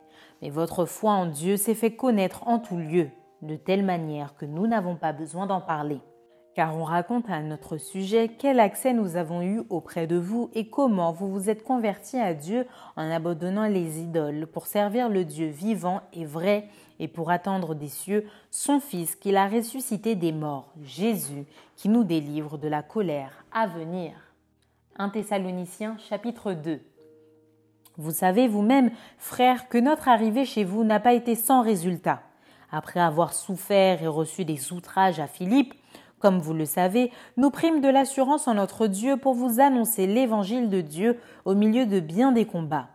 mais 0.42 0.50
votre 0.50 0.86
foi 0.86 1.12
en 1.12 1.26
Dieu 1.26 1.56
s'est 1.56 1.74
fait 1.74 1.94
connaître 1.94 2.48
en 2.48 2.58
tout 2.58 2.78
lieu, 2.78 3.10
de 3.42 3.54
telle 3.54 3.84
manière 3.84 4.34
que 4.34 4.46
nous 4.46 4.66
n'avons 4.66 4.96
pas 4.96 5.12
besoin 5.12 5.46
d'en 5.46 5.60
parler 5.60 6.00
car 6.60 6.76
on 6.76 6.84
raconte 6.84 7.30
à 7.30 7.40
notre 7.40 7.78
sujet 7.78 8.28
quel 8.28 8.60
accès 8.60 8.92
nous 8.92 9.16
avons 9.16 9.40
eu 9.40 9.62
auprès 9.70 10.06
de 10.06 10.16
vous 10.16 10.50
et 10.52 10.68
comment 10.68 11.10
vous 11.10 11.32
vous 11.32 11.48
êtes 11.48 11.64
convertis 11.64 12.18
à 12.18 12.34
Dieu 12.34 12.66
en 12.96 13.10
abandonnant 13.10 13.66
les 13.66 14.00
idoles 14.00 14.46
pour 14.46 14.66
servir 14.66 15.08
le 15.08 15.24
Dieu 15.24 15.46
vivant 15.46 16.02
et 16.12 16.26
vrai 16.26 16.68
et 16.98 17.08
pour 17.08 17.30
attendre 17.30 17.74
des 17.74 17.88
cieux 17.88 18.26
son 18.50 18.78
Fils 18.78 19.16
qu'il 19.16 19.38
a 19.38 19.48
ressuscité 19.48 20.16
des 20.16 20.32
morts, 20.32 20.70
Jésus, 20.84 21.46
qui 21.76 21.88
nous 21.88 22.04
délivre 22.04 22.58
de 22.58 22.68
la 22.68 22.82
colère 22.82 23.42
à 23.52 23.66
venir. 23.66 24.12
1 24.98 25.08
Thessaloniciens 25.08 25.96
chapitre 26.10 26.52
2 26.52 26.82
Vous 27.96 28.12
savez 28.12 28.48
vous-même, 28.48 28.90
frères, 29.16 29.70
que 29.70 29.78
notre 29.78 30.08
arrivée 30.08 30.44
chez 30.44 30.64
vous 30.64 30.84
n'a 30.84 31.00
pas 31.00 31.14
été 31.14 31.36
sans 31.36 31.62
résultat. 31.62 32.20
Après 32.70 33.00
avoir 33.00 33.32
souffert 33.32 34.02
et 34.02 34.06
reçu 34.06 34.44
des 34.44 34.74
outrages 34.74 35.20
à 35.20 35.26
Philippe, 35.26 35.72
comme 36.20 36.38
vous 36.38 36.54
le 36.54 36.66
savez, 36.66 37.10
nous 37.36 37.50
prîmes 37.50 37.80
de 37.80 37.88
l'assurance 37.88 38.46
en 38.46 38.54
notre 38.54 38.86
Dieu 38.86 39.16
pour 39.16 39.34
vous 39.34 39.58
annoncer 39.58 40.06
l'évangile 40.06 40.68
de 40.68 40.82
Dieu 40.82 41.18
au 41.44 41.54
milieu 41.54 41.86
de 41.86 41.98
bien 41.98 42.30
des 42.30 42.44
combats. 42.44 42.88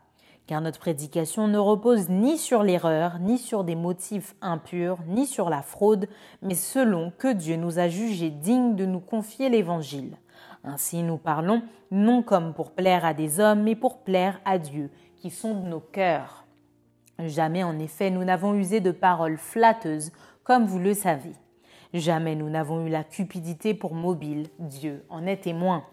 Car 0.47 0.61
notre 0.61 0.79
prédication 0.79 1.47
ne 1.47 1.57
repose 1.57 2.07
ni 2.07 2.37
sur 2.37 2.61
l'erreur, 2.61 3.17
ni 3.19 3.39
sur 3.39 3.63
des 3.63 3.75
motifs 3.75 4.35
impurs, 4.41 4.99
ni 5.07 5.25
sur 5.25 5.49
la 5.49 5.63
fraude, 5.63 6.07
mais 6.43 6.53
selon 6.53 7.11
que 7.17 7.33
Dieu 7.33 7.55
nous 7.55 7.79
a 7.79 7.87
jugés 7.87 8.29
dignes 8.29 8.75
de 8.75 8.85
nous 8.85 8.99
confier 8.99 9.49
l'évangile. 9.49 10.17
Ainsi 10.63 11.01
nous 11.01 11.17
parlons, 11.17 11.63
non 11.89 12.21
comme 12.21 12.53
pour 12.53 12.71
plaire 12.71 13.05
à 13.05 13.15
des 13.15 13.39
hommes, 13.39 13.63
mais 13.63 13.75
pour 13.75 14.03
plaire 14.03 14.39
à 14.45 14.59
Dieu, 14.59 14.91
qui 15.15 15.31
sonde 15.31 15.65
nos 15.65 15.79
cœurs. 15.79 16.45
Jamais 17.17 17.63
en 17.63 17.79
effet 17.79 18.11
nous 18.11 18.23
n'avons 18.23 18.53
usé 18.53 18.81
de 18.81 18.91
paroles 18.91 19.37
flatteuses, 19.37 20.11
comme 20.43 20.65
vous 20.65 20.79
le 20.79 20.93
savez. 20.93 21.33
Jamais 21.95 22.35
nous 22.35 22.49
n'avons 22.49 22.85
eu 22.85 22.89
la 22.89 23.05
cupidité 23.05 23.73
pour 23.73 23.93
mobile, 23.93 24.47
Dieu 24.59 25.05
en 25.07 25.25
est 25.25 25.37
témoin. 25.37 25.85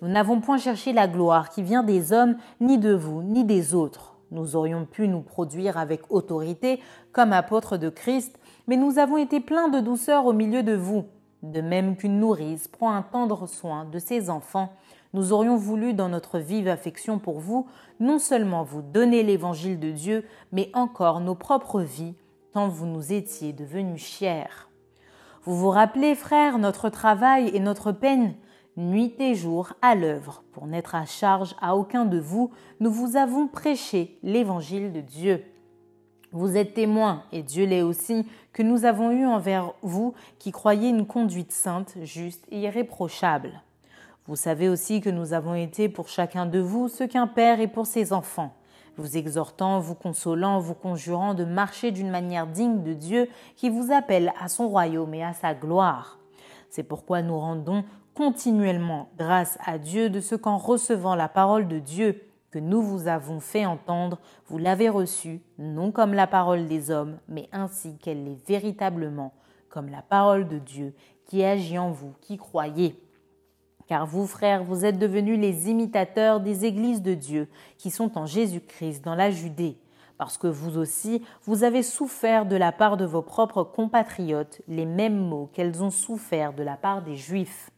Nous 0.00 0.06
n'avons 0.06 0.40
point 0.40 0.56
cherché 0.56 0.92
la 0.92 1.08
gloire 1.08 1.50
qui 1.50 1.64
vient 1.64 1.82
des 1.82 2.12
hommes, 2.12 2.36
ni 2.60 2.78
de 2.78 2.94
vous, 2.94 3.24
ni 3.24 3.44
des 3.44 3.74
autres. 3.74 4.14
Nous 4.30 4.54
aurions 4.54 4.84
pu 4.84 5.08
nous 5.08 5.20
produire 5.20 5.78
avec 5.78 6.12
autorité 6.12 6.78
comme 7.10 7.32
apôtres 7.32 7.76
de 7.76 7.88
Christ, 7.88 8.38
mais 8.68 8.76
nous 8.76 9.00
avons 9.00 9.16
été 9.16 9.40
pleins 9.40 9.68
de 9.68 9.80
douceur 9.80 10.26
au 10.26 10.32
milieu 10.32 10.62
de 10.62 10.76
vous. 10.76 11.06
De 11.42 11.60
même 11.60 11.96
qu'une 11.96 12.20
nourrice 12.20 12.68
prend 12.68 12.94
un 12.94 13.02
tendre 13.02 13.48
soin 13.48 13.84
de 13.84 13.98
ses 13.98 14.30
enfants, 14.30 14.72
nous 15.12 15.32
aurions 15.32 15.56
voulu, 15.56 15.92
dans 15.92 16.08
notre 16.08 16.38
vive 16.38 16.68
affection 16.68 17.18
pour 17.18 17.40
vous, 17.40 17.66
non 17.98 18.20
seulement 18.20 18.62
vous 18.62 18.80
donner 18.80 19.24
l'évangile 19.24 19.80
de 19.80 19.90
Dieu, 19.90 20.24
mais 20.52 20.70
encore 20.72 21.18
nos 21.18 21.34
propres 21.34 21.80
vies, 21.80 22.14
tant 22.52 22.68
vous 22.68 22.86
nous 22.86 23.12
étiez 23.12 23.52
devenus 23.52 24.00
chers. 24.00 24.68
Vous 25.44 25.56
vous 25.56 25.70
rappelez, 25.70 26.14
frères, 26.14 26.58
notre 26.58 26.88
travail 26.88 27.50
et 27.52 27.58
notre 27.58 27.90
peine 27.90 28.34
Nuit 28.76 29.14
et 29.18 29.34
jour 29.34 29.74
à 29.82 29.94
l'œuvre, 29.94 30.44
pour 30.52 30.66
n'être 30.66 30.94
à 30.94 31.04
charge 31.04 31.54
à 31.60 31.76
aucun 31.76 32.06
de 32.06 32.18
vous, 32.18 32.52
nous 32.80 32.90
vous 32.90 33.16
avons 33.16 33.46
prêché 33.46 34.18
l'évangile 34.22 34.92
de 34.92 35.02
Dieu. 35.02 35.44
Vous 36.30 36.56
êtes 36.56 36.72
témoins, 36.72 37.24
et 37.32 37.42
Dieu 37.42 37.66
l'est 37.66 37.82
aussi, 37.82 38.26
que 38.54 38.62
nous 38.62 38.86
avons 38.86 39.10
eu 39.10 39.26
envers 39.26 39.74
vous 39.82 40.14
qui 40.38 40.52
croyez 40.52 40.88
une 40.88 41.06
conduite 41.06 41.52
sainte, 41.52 41.96
juste 42.02 42.46
et 42.50 42.60
irréprochable. 42.60 43.60
Vous 44.26 44.36
savez 44.36 44.70
aussi 44.70 45.02
que 45.02 45.10
nous 45.10 45.34
avons 45.34 45.54
été 45.54 45.90
pour 45.90 46.08
chacun 46.08 46.46
de 46.46 46.60
vous 46.60 46.88
ce 46.88 47.04
qu'un 47.04 47.26
père 47.26 47.60
est 47.60 47.68
pour 47.68 47.86
ses 47.86 48.14
enfants 48.14 48.54
vous 48.96 49.16
exhortant, 49.16 49.80
vous 49.80 49.94
consolant, 49.94 50.58
vous 50.60 50.74
conjurant 50.74 51.34
de 51.34 51.44
marcher 51.44 51.90
d'une 51.90 52.10
manière 52.10 52.46
digne 52.46 52.82
de 52.82 52.92
Dieu 52.92 53.28
qui 53.56 53.70
vous 53.70 53.92
appelle 53.92 54.32
à 54.40 54.48
son 54.48 54.68
royaume 54.68 55.14
et 55.14 55.24
à 55.24 55.32
sa 55.32 55.54
gloire. 55.54 56.18
C'est 56.70 56.82
pourquoi 56.82 57.22
nous 57.22 57.38
rendons 57.38 57.84
continuellement 58.14 59.08
grâce 59.18 59.58
à 59.64 59.78
Dieu 59.78 60.10
de 60.10 60.20
ce 60.20 60.34
qu'en 60.34 60.58
recevant 60.58 61.14
la 61.14 61.28
parole 61.28 61.68
de 61.68 61.78
Dieu 61.78 62.22
que 62.52 62.58
nous 62.58 62.82
vous 62.82 63.08
avons 63.08 63.40
fait 63.40 63.64
entendre, 63.64 64.18
vous 64.46 64.58
l'avez 64.58 64.90
reçue, 64.90 65.40
non 65.58 65.90
comme 65.90 66.12
la 66.12 66.26
parole 66.26 66.66
des 66.66 66.90
hommes, 66.90 67.18
mais 67.26 67.48
ainsi 67.50 67.96
qu'elle 67.96 68.24
l'est 68.24 68.46
véritablement, 68.46 69.32
comme 69.70 69.88
la 69.88 70.02
parole 70.02 70.46
de 70.46 70.58
Dieu 70.58 70.94
qui 71.24 71.42
agit 71.42 71.78
en 71.78 71.90
vous 71.90 72.12
qui 72.20 72.36
croyez. 72.36 73.01
Car 73.86 74.06
vous, 74.06 74.26
frères, 74.26 74.64
vous 74.64 74.84
êtes 74.84 74.98
devenus 74.98 75.38
les 75.38 75.68
imitateurs 75.68 76.40
des 76.40 76.64
églises 76.64 77.02
de 77.02 77.14
Dieu 77.14 77.48
qui 77.78 77.90
sont 77.90 78.18
en 78.18 78.26
Jésus-Christ 78.26 79.04
dans 79.04 79.14
la 79.14 79.30
Judée, 79.30 79.76
parce 80.18 80.38
que 80.38 80.46
vous 80.46 80.78
aussi, 80.78 81.22
vous 81.44 81.64
avez 81.64 81.82
souffert 81.82 82.46
de 82.46 82.56
la 82.56 82.72
part 82.72 82.96
de 82.96 83.04
vos 83.04 83.22
propres 83.22 83.64
compatriotes 83.64 84.62
les 84.68 84.86
mêmes 84.86 85.18
maux 85.18 85.50
qu'elles 85.52 85.82
ont 85.82 85.90
souffert 85.90 86.52
de 86.52 86.62
la 86.62 86.76
part 86.76 87.02
des 87.02 87.16
Juifs. 87.16 87.70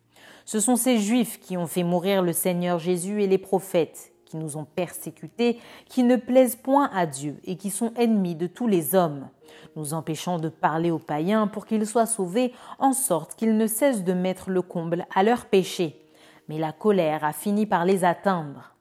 Ce 0.45 0.61
sont 0.61 0.77
ces 0.77 0.99
Juifs 0.99 1.41
qui 1.41 1.57
ont 1.57 1.67
fait 1.67 1.85
mourir 1.85 2.23
le 2.23 2.33
Seigneur 2.33 2.79
Jésus 2.79 3.23
et 3.23 3.27
les 3.27 3.39
prophètes, 3.39 4.14
qui 4.35 4.41
nous 4.41 4.57
ont 4.57 4.65
persécutés, 4.65 5.61
qui 5.87 6.03
ne 6.03 6.17
plaisent 6.17 6.57
point 6.57 6.91
à 6.93 7.07
Dieu 7.07 7.39
et 7.45 7.55
qui 7.55 7.71
sont 7.71 7.93
ennemis 7.95 8.35
de 8.35 8.49
tous 8.49 8.67
les 8.67 8.97
hommes, 8.97 9.29
nous 9.77 9.95
empêchant 9.95 10.41
de 10.41 10.49
parler 10.49 10.91
aux 10.91 10.99
païens 10.99 11.47
pour 11.47 11.67
qu'ils 11.67 11.87
soient 11.87 12.07
sauvés, 12.07 12.53
en 12.81 12.93
sorte 12.93 13.37
qu'ils 13.37 13.57
ne 13.57 13.69
cessent 13.69 14.03
de 14.03 14.13
mettre 14.13 14.51
le 14.51 14.63
comble 14.63 15.07
à 15.15 15.23
leurs 15.23 15.47
péchés 15.47 16.01
mais 16.49 16.59
la 16.59 16.73
colère 16.73 17.25
a 17.25 17.33
fini 17.33 17.67
par 17.67 17.85
les 17.85 18.05
atteindre. 18.05 18.73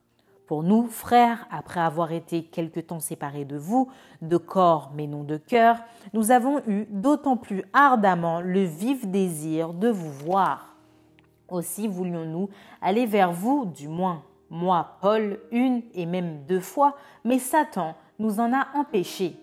Pour 0.47 0.63
nous, 0.63 0.87
frères, 0.87 1.47
après 1.49 1.79
avoir 1.79 2.11
été 2.11 2.43
quelque 2.43 2.79
temps 2.79 2.99
séparés 2.99 3.45
de 3.45 3.57
vous, 3.57 3.89
de 4.21 4.37
corps 4.37 4.91
mais 4.93 5.07
non 5.07 5.23
de 5.23 5.37
cœur, 5.37 5.77
nous 6.13 6.31
avons 6.31 6.59
eu 6.67 6.85
d'autant 6.89 7.37
plus 7.37 7.63
ardemment 7.71 8.41
le 8.41 8.63
vif 8.63 9.07
désir 9.07 9.73
de 9.73 9.87
vous 9.87 10.11
voir. 10.11 10.75
Aussi 11.47 11.87
voulions-nous 11.87 12.49
aller 12.81 13.05
vers 13.05 13.31
vous, 13.31 13.65
du 13.65 13.87
moins 13.87 14.23
moi, 14.53 14.97
Paul, 15.01 15.39
une 15.51 15.81
et 15.93 16.05
même 16.05 16.45
deux 16.47 16.61
fois, 16.61 16.95
mais 17.25 17.39
Satan 17.39 17.95
nous 18.19 18.39
en 18.39 18.53
a 18.53 18.67
empêchés. 18.75 19.35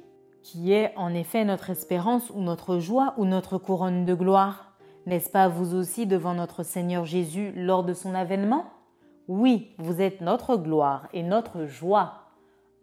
Qui 0.43 0.73
est 0.73 0.95
en 0.97 1.13
effet 1.13 1.45
notre 1.45 1.69
espérance 1.69 2.31
ou 2.31 2.41
notre 2.41 2.79
joie 2.79 3.13
ou 3.19 3.27
notre 3.27 3.59
couronne 3.59 4.07
de 4.07 4.15
gloire 4.15 4.71
n'est-ce 5.07 5.31
pas 5.31 5.49
vous 5.49 5.75
aussi 5.75 6.07
devant 6.07 6.35
notre 6.35 6.63
Seigneur 6.63 7.05
Jésus 7.05 7.53
lors 7.57 7.85
de 7.85 7.95
son 7.95 8.15
avènement? 8.15 8.67
Oui, 9.29 9.73
vous 9.79 10.01
êtes 10.01 10.21
notre 10.21 10.57
gloire 10.57 11.09
et 11.13 11.23
notre 11.23 11.65
joie. 11.65 12.27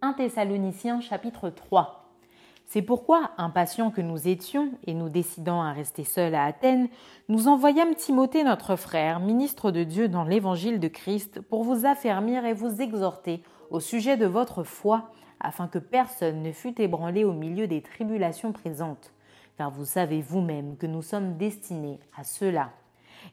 1 0.01 0.13
Thessaloniciens 0.13 0.99
chapitre 0.99 1.49
3. 1.49 2.06
C'est 2.67 2.81
pourquoi, 2.81 3.31
impatients 3.37 3.91
que 3.91 4.01
nous 4.01 4.27
étions 4.27 4.71
et 4.85 4.93
nous 4.93 5.09
décidant 5.09 5.61
à 5.61 5.71
rester 5.71 6.03
seuls 6.03 6.35
à 6.35 6.43
Athènes, 6.45 6.89
nous 7.29 7.47
envoyâmes 7.47 7.95
Timothée 7.95 8.43
notre 8.43 8.75
frère, 8.75 9.19
ministre 9.19 9.71
de 9.71 9.83
Dieu 9.83 10.09
dans 10.09 10.25
l'évangile 10.25 10.79
de 10.79 10.87
Christ, 10.87 11.41
pour 11.41 11.63
vous 11.63 11.85
affermir 11.85 12.45
et 12.45 12.53
vous 12.53 12.81
exhorter 12.81 13.41
au 13.69 13.79
sujet 13.79 14.17
de 14.17 14.25
votre 14.25 14.63
foi, 14.63 15.09
afin 15.39 15.67
que 15.67 15.79
personne 15.79 16.43
ne 16.43 16.51
fût 16.51 16.81
ébranlé 16.81 17.23
au 17.23 17.33
milieu 17.33 17.67
des 17.67 17.81
tribulations 17.81 18.51
présentes 18.51 19.13
car 19.57 19.71
vous 19.71 19.85
savez 19.85 20.21
vous-même 20.21 20.77
que 20.77 20.85
nous 20.85 21.01
sommes 21.01 21.35
destinés 21.37 21.99
à 22.15 22.23
cela. 22.23 22.71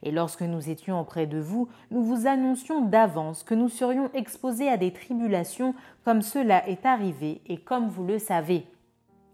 Et 0.02 0.10
lorsque 0.10 0.42
nous 0.42 0.70
étions 0.70 0.98
auprès 0.98 1.26
de 1.26 1.38
vous, 1.38 1.68
nous 1.90 2.02
vous 2.02 2.26
annoncions 2.26 2.80
d'avance 2.80 3.44
que 3.44 3.54
nous 3.54 3.68
serions 3.68 4.10
exposés 4.14 4.68
à 4.68 4.76
des 4.76 4.92
tribulations 4.92 5.74
comme 6.04 6.22
cela 6.22 6.66
est 6.68 6.86
arrivé 6.86 7.42
et 7.46 7.58
comme 7.58 7.88
vous 7.88 8.04
le 8.04 8.18
savez. 8.18 8.66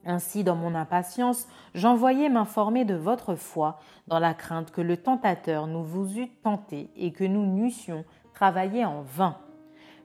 Ainsi, 0.06 0.44
dans 0.44 0.56
mon 0.56 0.74
impatience, 0.74 1.46
j'envoyais 1.74 2.28
m'informer 2.28 2.84
de 2.84 2.94
votre 2.94 3.34
foi, 3.34 3.78
dans 4.08 4.18
la 4.18 4.32
crainte 4.32 4.70
que 4.70 4.80
le 4.80 4.96
tentateur 4.96 5.66
nous 5.66 5.84
vous 5.84 6.18
eût 6.18 6.30
tenté 6.42 6.90
et 6.96 7.12
que 7.12 7.24
nous 7.24 7.44
n'eussions 7.44 8.04
travaillé 8.32 8.84
en 8.84 9.02
vain. 9.02 9.36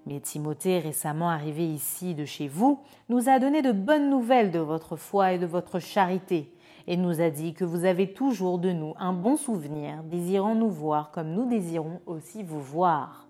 Mais 0.05 0.19
Timothée, 0.19 0.79
récemment 0.79 1.29
arrivé 1.29 1.65
ici 1.65 2.13
de 2.13 2.25
chez 2.25 2.47
vous, 2.47 2.79
nous 3.09 3.29
a 3.29 3.39
donné 3.39 3.61
de 3.61 3.71
bonnes 3.71 4.09
nouvelles 4.09 4.51
de 4.51 4.59
votre 4.59 4.97
foi 4.97 5.31
et 5.31 5.39
de 5.39 5.45
votre 5.45 5.79
charité 5.79 6.51
et 6.87 6.97
nous 6.97 7.21
a 7.21 7.29
dit 7.29 7.53
que 7.53 7.65
vous 7.65 7.85
avez 7.85 8.13
toujours 8.13 8.59
de 8.59 8.71
nous 8.71 8.93
un 8.99 9.13
bon 9.13 9.37
souvenir, 9.37 10.03
désirant 10.03 10.55
nous 10.55 10.69
voir 10.69 11.11
comme 11.11 11.31
nous 11.31 11.49
désirons 11.49 12.01
aussi 12.05 12.43
vous 12.43 12.61
voir. 12.61 13.24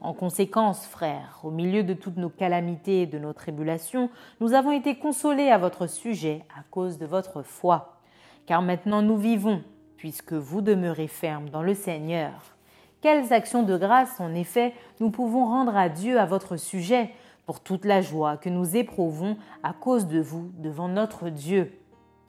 En 0.00 0.14
conséquence, 0.14 0.86
frères, 0.86 1.40
au 1.44 1.50
milieu 1.50 1.82
de 1.82 1.92
toutes 1.92 2.16
nos 2.16 2.30
calamités 2.30 3.02
et 3.02 3.06
de 3.06 3.18
nos 3.18 3.34
tribulations, 3.34 4.08
nous 4.40 4.54
avons 4.54 4.72
été 4.72 4.98
consolés 4.98 5.50
à 5.50 5.58
votre 5.58 5.86
sujet 5.86 6.42
à 6.58 6.62
cause 6.70 6.98
de 6.98 7.04
votre 7.04 7.42
foi. 7.42 7.98
Car 8.46 8.62
maintenant 8.62 9.02
nous 9.02 9.18
vivons, 9.18 9.62
puisque 9.98 10.32
vous 10.32 10.62
demeurez 10.62 11.06
fermes 11.06 11.50
dans 11.50 11.62
le 11.62 11.74
Seigneur. 11.74 12.56
Quelles 13.02 13.32
actions 13.32 13.62
de 13.62 13.76
grâce, 13.76 14.20
en 14.20 14.34
effet, 14.34 14.72
nous 15.00 15.10
pouvons 15.10 15.44
rendre 15.44 15.76
à 15.76 15.90
Dieu 15.90 16.18
à 16.18 16.24
votre 16.24 16.56
sujet, 16.56 17.10
pour 17.50 17.58
toute 17.58 17.84
la 17.84 18.00
joie 18.00 18.36
que 18.36 18.48
nous 18.48 18.76
éprouvons 18.76 19.36
à 19.64 19.72
cause 19.72 20.06
de 20.06 20.20
vous 20.20 20.52
devant 20.58 20.86
notre 20.86 21.30
Dieu. 21.30 21.72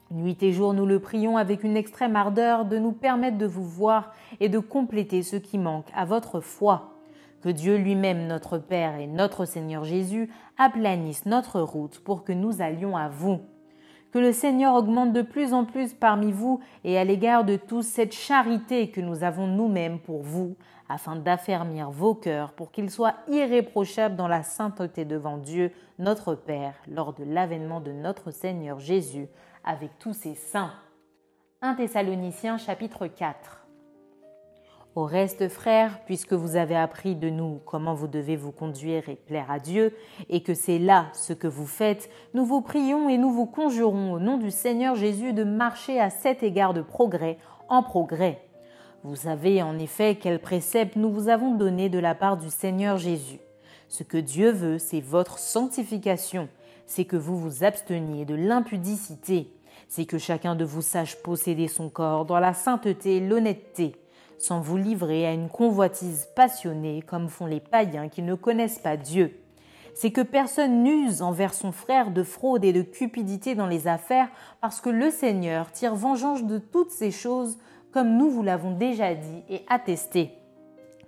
Nuit 0.10 0.42
et 0.42 0.52
jour, 0.52 0.74
nous 0.74 0.88
le 0.88 1.00
prions 1.00 1.38
avec 1.38 1.64
une 1.64 1.78
extrême 1.78 2.16
ardeur 2.16 2.66
de 2.66 2.80
nous 2.80 2.92
permettre 2.92 3.38
de 3.38 3.46
vous 3.46 3.64
voir 3.64 4.14
et 4.40 4.50
de 4.50 4.58
compléter 4.58 5.22
ce 5.22 5.36
qui 5.36 5.60
manque 5.60 5.86
à 5.94 6.06
votre 6.06 6.40
foi. 6.40 7.01
Que 7.42 7.50
Dieu 7.50 7.78
lui-même, 7.78 8.28
notre 8.28 8.60
Père 8.60 9.00
et 9.00 9.08
notre 9.08 9.46
Seigneur 9.46 9.84
Jésus, 9.84 10.30
aplanissent 10.58 11.26
notre 11.26 11.60
route 11.62 12.00
pour 12.00 12.24
que 12.24 12.34
nous 12.34 12.62
allions 12.62 12.96
à 12.96 13.10
vous. 13.10 13.40
Que 14.12 14.20
le 14.20 14.32
Seigneur 14.32 14.76
augmente 14.76 15.14
de 15.14 15.22
plus 15.22 15.54
en 15.54 15.66
plus 15.66 15.94
parmi 15.94 16.32
vous 16.32 16.60
et 16.84 17.00
à 17.00 17.04
l'égard 17.04 17.44
de 17.44 17.56
tous 17.56 17.84
cette 17.84 18.14
charité 18.14 18.92
que 18.92 19.02
nous 19.02 19.24
avons 19.24 19.48
nous-mêmes 19.48 20.00
pour 20.00 20.22
vous, 20.22 20.56
afin 20.90 21.16
d'affermir 21.16 21.90
vos 21.90 22.14
cœurs 22.14 22.52
pour 22.52 22.72
qu'ils 22.72 22.92
soient 22.92 23.16
irréprochables 23.30 24.18
dans 24.18 24.28
la 24.28 24.44
sainteté 24.44 25.06
devant 25.06 25.38
Dieu, 25.38 25.72
notre 25.98 26.36
Père, 26.36 26.76
lors 26.88 27.14
de 27.14 27.24
l'avènement 27.24 27.80
de 27.80 27.92
notre 27.92 28.32
Seigneur 28.32 28.80
Jésus, 28.80 29.28
avec 29.64 29.98
tous 29.98 30.14
ses 30.14 30.36
saints. 30.36 30.74
1 31.62 31.76
Thessaloniciens 31.76 32.58
chapitre 32.58 33.08
4 33.08 33.61
au 34.96 35.06
reste, 35.06 35.48
frères, 35.48 36.00
puisque 36.06 36.34
vous 36.34 36.58
avez 36.58 36.76
appris 36.76 37.16
de 37.16 37.30
nous 37.30 37.62
comment 37.66 37.94
vous 37.94 38.08
devez 38.08 38.36
vous 38.36 38.52
conduire 38.52 39.08
et 39.08 39.16
plaire 39.16 39.50
à 39.50 39.60
Dieu, 39.60 39.96
et 40.30 40.44
que 40.44 40.54
c'est 40.54 40.80
là 40.80 41.08
ce 41.14 41.32
que 41.34 41.48
vous 41.48 41.66
faites, 41.66 42.10
nous 42.34 42.46
vous 42.46 42.62
prions 42.62 43.08
et 43.08 43.18
nous 43.18 43.32
vous 43.32 43.46
conjurons 43.46 44.14
au 44.14 44.20
nom 44.20 44.38
du 44.38 44.52
Seigneur 44.52 44.96
Jésus 44.96 45.32
de 45.34 45.46
marcher 45.46 46.00
à 46.00 46.10
cet 46.10 46.44
égard 46.44 46.74
de 46.74 46.82
progrès 46.82 47.38
en 47.70 47.84
progrès. 47.84 48.42
Vous 49.04 49.16
savez 49.16 49.64
en 49.64 49.80
effet 49.80 50.16
quels 50.16 50.42
préceptes 50.42 50.98
nous 50.98 51.12
vous 51.12 51.30
avons 51.30 51.56
donnés 51.56 51.90
de 51.90 52.00
la 52.00 52.14
part 52.14 52.38
du 52.38 52.50
Seigneur 52.50 52.98
Jésus. 52.98 53.40
Ce 53.88 54.04
que 54.04 54.18
Dieu 54.18 54.52
veut, 54.52 54.78
c'est 54.78 55.02
votre 55.02 55.40
sanctification, 55.40 56.50
c'est 56.86 57.06
que 57.06 57.18
vous 57.18 57.38
vous 57.38 57.64
absteniez 57.64 58.26
de 58.26 58.36
l'impudicité, 58.36 59.54
c'est 59.88 60.06
que 60.06 60.18
chacun 60.18 60.56
de 60.56 60.66
vous 60.66 60.82
sache 60.82 61.16
posséder 61.24 61.68
son 61.68 61.90
corps 61.90 62.26
dans 62.26 62.40
la 62.40 62.54
sainteté 62.54 63.18
et 63.18 63.20
l'honnêteté 63.22 63.96
sans 64.42 64.60
vous 64.60 64.76
livrer 64.76 65.28
à 65.28 65.34
une 65.34 65.50
convoitise 65.50 66.28
passionnée 66.36 67.04
comme 67.04 67.30
font 67.30 67.46
les 67.46 67.60
païens 67.60 68.10
qui 68.10 68.24
ne 68.24 68.34
connaissent 68.34 68.80
pas 68.80 68.98
Dieu. 68.98 69.40
C'est 69.94 70.10
que 70.10 70.22
personne 70.22 70.84
n'use 70.84 71.22
envers 71.22 71.54
son 71.54 71.72
frère 71.72 72.10
de 72.10 72.24
fraude 72.24 72.66
et 72.66 72.74
de 72.74 72.82
cupidité 72.82 73.54
dans 73.54 73.68
les 73.68 73.88
affaires, 73.88 74.30
parce 74.60 74.82
que 74.82 74.90
le 74.90 75.12
Seigneur 75.12 75.72
tire 75.72 75.94
vengeance 75.94 76.44
de 76.44 76.58
toutes 76.58 76.90
ces 76.90 77.12
choses, 77.12 77.60
comme 77.92 78.18
nous 78.18 78.32
vous 78.32 78.42
l'avons 78.42 78.72
déjà 78.72 79.14
dit 79.14 79.44
et 79.50 79.64
attesté. 79.70 80.32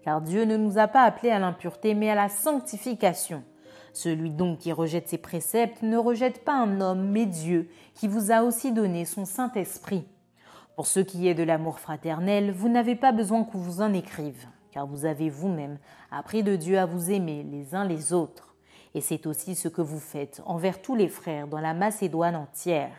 Car 0.03 0.21
Dieu 0.21 0.43
ne 0.43 0.57
nous 0.57 0.77
a 0.77 0.87
pas 0.87 1.03
appelés 1.03 1.31
à 1.31 1.39
l'impureté, 1.39 1.95
mais 1.95 2.11
à 2.11 2.15
la 2.15 2.29
sanctification. 2.29 3.41
Celui 3.93 4.31
donc 4.31 4.59
qui 4.59 4.71
rejette 4.71 5.09
ses 5.09 5.17
préceptes 5.17 5.81
ne 5.81 5.97
rejette 5.97 6.43
pas 6.43 6.53
un 6.53 6.81
homme, 6.81 7.09
mais 7.09 7.25
Dieu, 7.25 7.69
qui 7.95 8.07
vous 8.07 8.31
a 8.31 8.43
aussi 8.43 8.71
donné 8.71 9.05
son 9.05 9.25
Saint-Esprit. 9.25 10.05
Pour 10.75 10.87
ce 10.87 10.99
qui 10.99 11.27
est 11.27 11.35
de 11.35 11.43
l'amour 11.43 11.79
fraternel, 11.79 12.51
vous 12.51 12.67
n'avez 12.67 12.95
pas 12.95 13.11
besoin 13.11 13.43
qu'on 13.43 13.59
vous 13.59 13.81
en 13.81 13.93
écrive, 13.93 14.47
car 14.71 14.87
vous 14.87 15.05
avez 15.05 15.29
vous-même 15.29 15.77
appris 16.09 16.41
de 16.41 16.55
Dieu 16.55 16.79
à 16.79 16.87
vous 16.87 17.11
aimer 17.11 17.43
les 17.43 17.75
uns 17.75 17.85
les 17.85 18.11
autres. 18.11 18.55
Et 18.95 19.01
c'est 19.01 19.27
aussi 19.27 19.53
ce 19.53 19.67
que 19.67 19.83
vous 19.83 19.99
faites 19.99 20.41
envers 20.47 20.81
tous 20.81 20.95
les 20.95 21.09
frères 21.09 21.47
dans 21.47 21.59
la 21.59 21.75
Macédoine 21.75 22.35
entière. 22.35 22.95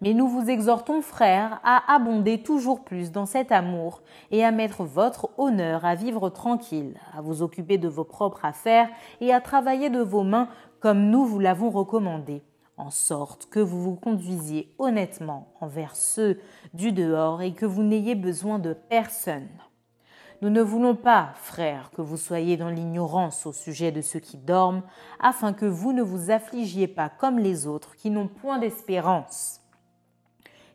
Mais 0.00 0.14
nous 0.14 0.26
vous 0.26 0.48
exhortons, 0.48 1.02
frères, 1.02 1.60
à 1.64 1.94
abonder 1.94 2.42
toujours 2.42 2.82
plus 2.82 3.12
dans 3.12 3.26
cet 3.26 3.52
amour 3.52 4.02
et 4.30 4.42
à 4.42 4.50
mettre 4.50 4.82
votre 4.82 5.28
honneur 5.36 5.84
à 5.84 5.94
vivre 5.94 6.30
tranquille, 6.30 6.98
à 7.14 7.20
vous 7.20 7.42
occuper 7.42 7.76
de 7.76 7.88
vos 7.88 8.04
propres 8.04 8.46
affaires 8.46 8.88
et 9.20 9.34
à 9.34 9.42
travailler 9.42 9.90
de 9.90 10.00
vos 10.00 10.22
mains 10.22 10.48
comme 10.80 11.10
nous 11.10 11.26
vous 11.26 11.38
l'avons 11.38 11.68
recommandé 11.68 12.42
en 12.82 12.90
sorte 12.90 13.46
que 13.46 13.60
vous 13.60 13.80
vous 13.80 13.94
conduisiez 13.94 14.74
honnêtement 14.78 15.52
envers 15.60 15.94
ceux 15.94 16.40
du 16.74 16.92
dehors 16.92 17.40
et 17.40 17.52
que 17.52 17.66
vous 17.66 17.82
n'ayez 17.82 18.14
besoin 18.14 18.58
de 18.58 18.72
personne. 18.72 19.48
Nous 20.42 20.50
ne 20.50 20.60
voulons 20.60 20.96
pas, 20.96 21.30
frères, 21.36 21.92
que 21.92 22.02
vous 22.02 22.16
soyez 22.16 22.56
dans 22.56 22.68
l'ignorance 22.68 23.46
au 23.46 23.52
sujet 23.52 23.92
de 23.92 24.00
ceux 24.00 24.18
qui 24.18 24.36
dorment, 24.36 24.82
afin 25.20 25.52
que 25.52 25.66
vous 25.66 25.92
ne 25.92 26.02
vous 26.02 26.32
affligiez 26.32 26.88
pas 26.88 27.08
comme 27.08 27.38
les 27.38 27.68
autres 27.68 27.94
qui 27.94 28.10
n'ont 28.10 28.26
point 28.26 28.58
d'espérance. 28.58 29.60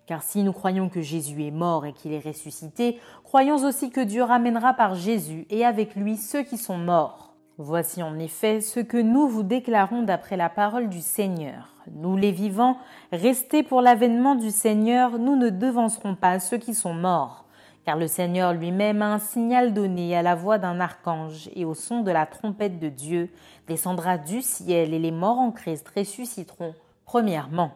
Car 0.06 0.24
si 0.24 0.44
nous 0.44 0.54
croyons 0.54 0.88
que 0.88 1.02
Jésus 1.02 1.44
est 1.44 1.52
mort 1.52 1.86
et 1.86 1.92
qu'il 1.92 2.14
est 2.14 2.26
ressuscité, 2.26 3.02
croyons 3.26 3.58
aussi 3.58 3.90
que 3.90 4.00
Dieu 4.00 4.24
ramènera 4.24 4.74
par 4.74 4.96
Jésus 4.96 5.46
et 5.50 5.66
avec 5.66 5.96
lui 5.96 6.16
ceux 6.16 6.44
qui 6.44 6.58
sont 6.58 6.78
morts. 6.78 7.34
Voici 7.58 8.02
en 8.02 8.18
effet 8.18 8.62
ce 8.62 8.80
que 8.80 8.96
nous 8.96 9.28
vous 9.28 9.44
déclarons 9.44 10.04
d'après 10.04 10.38
la 10.38 10.48
parole 10.48 10.88
du 10.88 11.02
Seigneur. 11.02 11.77
Nous 11.96 12.18
les 12.18 12.32
vivants, 12.32 12.78
restés 13.12 13.64
pour 13.64 13.82
l'avènement 13.82 14.36
du 14.36 14.52
Seigneur, 14.52 15.18
nous 15.20 15.36
ne 15.36 15.50
devancerons 15.50 16.16
pas 16.16 16.40
ceux 16.40 16.58
qui 16.58 16.74
sont 16.74 16.94
morts. 16.94 17.46
Car 17.86 17.98
le 17.98 18.08
Seigneur 18.08 18.54
lui-même 18.54 19.02
a 19.02 19.14
un 19.14 19.20
signal 19.20 19.74
donné 19.74 20.16
à 20.16 20.22
la 20.22 20.36
voix 20.36 20.58
d'un 20.58 20.80
archange 20.80 21.50
et 21.56 21.64
au 21.64 21.74
son 21.74 22.02
de 22.02 22.12
la 22.12 22.26
trompette 22.26 22.80
de 22.80 22.90
Dieu, 22.90 23.30
descendra 23.68 24.18
du 24.18 24.42
ciel 24.42 24.94
et 24.94 25.00
les 25.00 25.12
morts 25.12 25.40
en 25.40 25.52
Christ 25.52 25.88
ressusciteront 25.96 26.74
premièrement. 27.06 27.72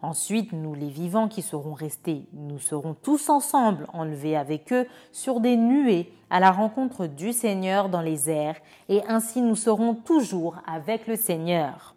Ensuite, 0.00 0.52
nous 0.52 0.74
les 0.74 0.90
vivants 0.90 1.26
qui 1.26 1.42
serons 1.42 1.74
restés, 1.74 2.26
nous 2.32 2.60
serons 2.60 2.94
tous 2.94 3.30
ensemble 3.30 3.86
enlevés 3.92 4.36
avec 4.36 4.72
eux 4.72 4.86
sur 5.10 5.40
des 5.40 5.56
nuées 5.56 6.12
à 6.30 6.38
la 6.38 6.52
rencontre 6.52 7.06
du 7.06 7.32
Seigneur 7.32 7.88
dans 7.88 8.02
les 8.02 8.30
airs, 8.30 8.56
et 8.88 9.02
ainsi 9.08 9.42
nous 9.42 9.56
serons 9.56 9.94
toujours 9.94 10.56
avec 10.66 11.08
le 11.08 11.16
Seigneur. 11.16 11.96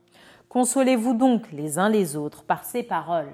Consolez-vous 0.51 1.13
donc 1.13 1.49
les 1.53 1.79
uns 1.79 1.87
les 1.87 2.17
autres 2.17 2.43
par 2.43 2.65
ces 2.65 2.83
paroles. 2.83 3.31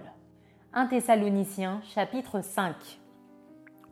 1 0.74 0.86
Thessaloniciens 0.86 1.82
chapitre 1.96 2.42
5 2.44 2.76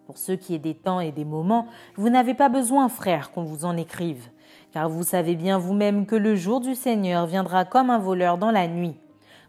Pour 0.06 0.20
ce 0.20 0.32
qui 0.32 0.54
est 0.54 0.60
des 0.60 0.76
temps 0.76 1.00
et 1.00 1.12
des 1.12 1.26
moments, 1.26 1.66
vous 1.96 2.12
n'avez 2.12 2.36
pas 2.36 2.50
besoin, 2.50 2.88
frères, 2.88 3.32
qu'on 3.32 3.44
vous 3.44 3.66
en 3.66 3.78
écrive, 3.78 4.30
car 4.72 4.90
vous 4.90 5.02
savez 5.02 5.36
bien 5.36 5.58
vous-même 5.58 6.06
que 6.06 6.16
le 6.16 6.36
jour 6.36 6.62
du 6.62 6.76
Seigneur 6.76 7.26
viendra 7.26 7.66
comme 7.66 7.90
un 7.90 7.98
voleur 7.98 8.38
dans 8.38 8.52
la 8.52 8.68
nuit. 8.68 8.96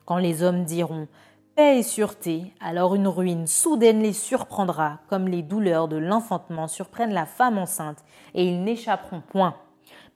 Quand 0.06 0.16
les 0.16 0.42
hommes 0.42 0.64
diront 0.64 1.06
paix 1.54 1.80
et 1.80 1.82
sûreté, 1.82 2.54
alors 2.60 2.94
une 2.94 3.08
ruine 3.08 3.46
soudaine 3.46 4.00
les 4.00 4.14
surprendra, 4.14 5.00
comme 5.10 5.28
les 5.28 5.42
douleurs 5.42 5.88
de 5.88 5.96
l'enfantement 5.96 6.66
surprennent 6.66 7.12
la 7.12 7.26
femme 7.26 7.58
enceinte, 7.58 8.02
et 8.32 8.46
ils 8.46 8.64
n'échapperont 8.64 9.20
point. 9.20 9.54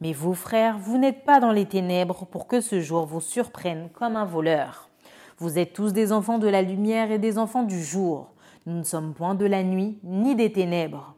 Mais 0.01 0.15
vous, 0.15 0.35
frères, 0.35 0.79
vous 0.79 0.97
n'êtes 0.97 1.25
pas 1.25 1.41
dans 1.41 1.53
les 1.53 1.67
ténèbres 1.67 2.25
pour 2.27 2.47
que 2.47 2.61
ce 2.61 2.81
jour 2.81 3.05
vous 3.05 3.21
surprenne 3.21 3.91
comme 3.93 4.17
un 4.17 4.25
voleur. 4.25 4.89
Vous 5.39 5.59
êtes 5.59 5.75
tous 5.75 5.93
des 5.93 6.13
enfants 6.13 6.39
de 6.39 6.49
la 6.49 6.63
lumière 6.63 7.11
et 7.11 7.19
des 7.19 7.37
enfants 7.37 7.65
du 7.65 7.83
jour. 7.83 8.31
Nous 8.65 8.79
ne 8.79 8.83
sommes 8.83 9.13
point 9.13 9.35
de 9.35 9.45
la 9.45 9.63
nuit 9.63 9.99
ni 10.03 10.35
des 10.35 10.53
ténèbres. 10.53 11.15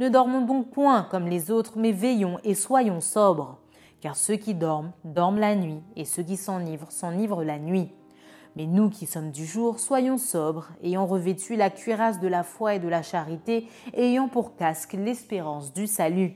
Ne 0.00 0.10
dormons 0.10 0.42
donc 0.42 0.70
point 0.70 1.06
comme 1.10 1.28
les 1.28 1.50
autres, 1.50 1.74
mais 1.76 1.92
veillons 1.92 2.38
et 2.44 2.54
soyons 2.54 3.00
sobres. 3.00 3.58
Car 4.02 4.16
ceux 4.16 4.36
qui 4.36 4.52
dorment, 4.52 4.92
dorment 5.04 5.40
la 5.40 5.54
nuit, 5.54 5.82
et 5.96 6.04
ceux 6.04 6.22
qui 6.22 6.36
s'enivrent, 6.36 6.92
s'enivrent 6.92 7.42
la 7.42 7.58
nuit. 7.58 7.90
Mais 8.54 8.66
nous 8.66 8.90
qui 8.90 9.06
sommes 9.06 9.30
du 9.30 9.46
jour, 9.46 9.80
soyons 9.80 10.18
sobres, 10.18 10.68
ayant 10.82 11.06
revêtu 11.06 11.56
la 11.56 11.70
cuirasse 11.70 12.20
de 12.20 12.28
la 12.28 12.42
foi 12.42 12.74
et 12.74 12.78
de 12.78 12.88
la 12.88 13.02
charité, 13.02 13.68
ayant 13.94 14.28
pour 14.28 14.56
casque 14.56 14.92
l'espérance 14.92 15.72
du 15.72 15.86
salut. 15.86 16.34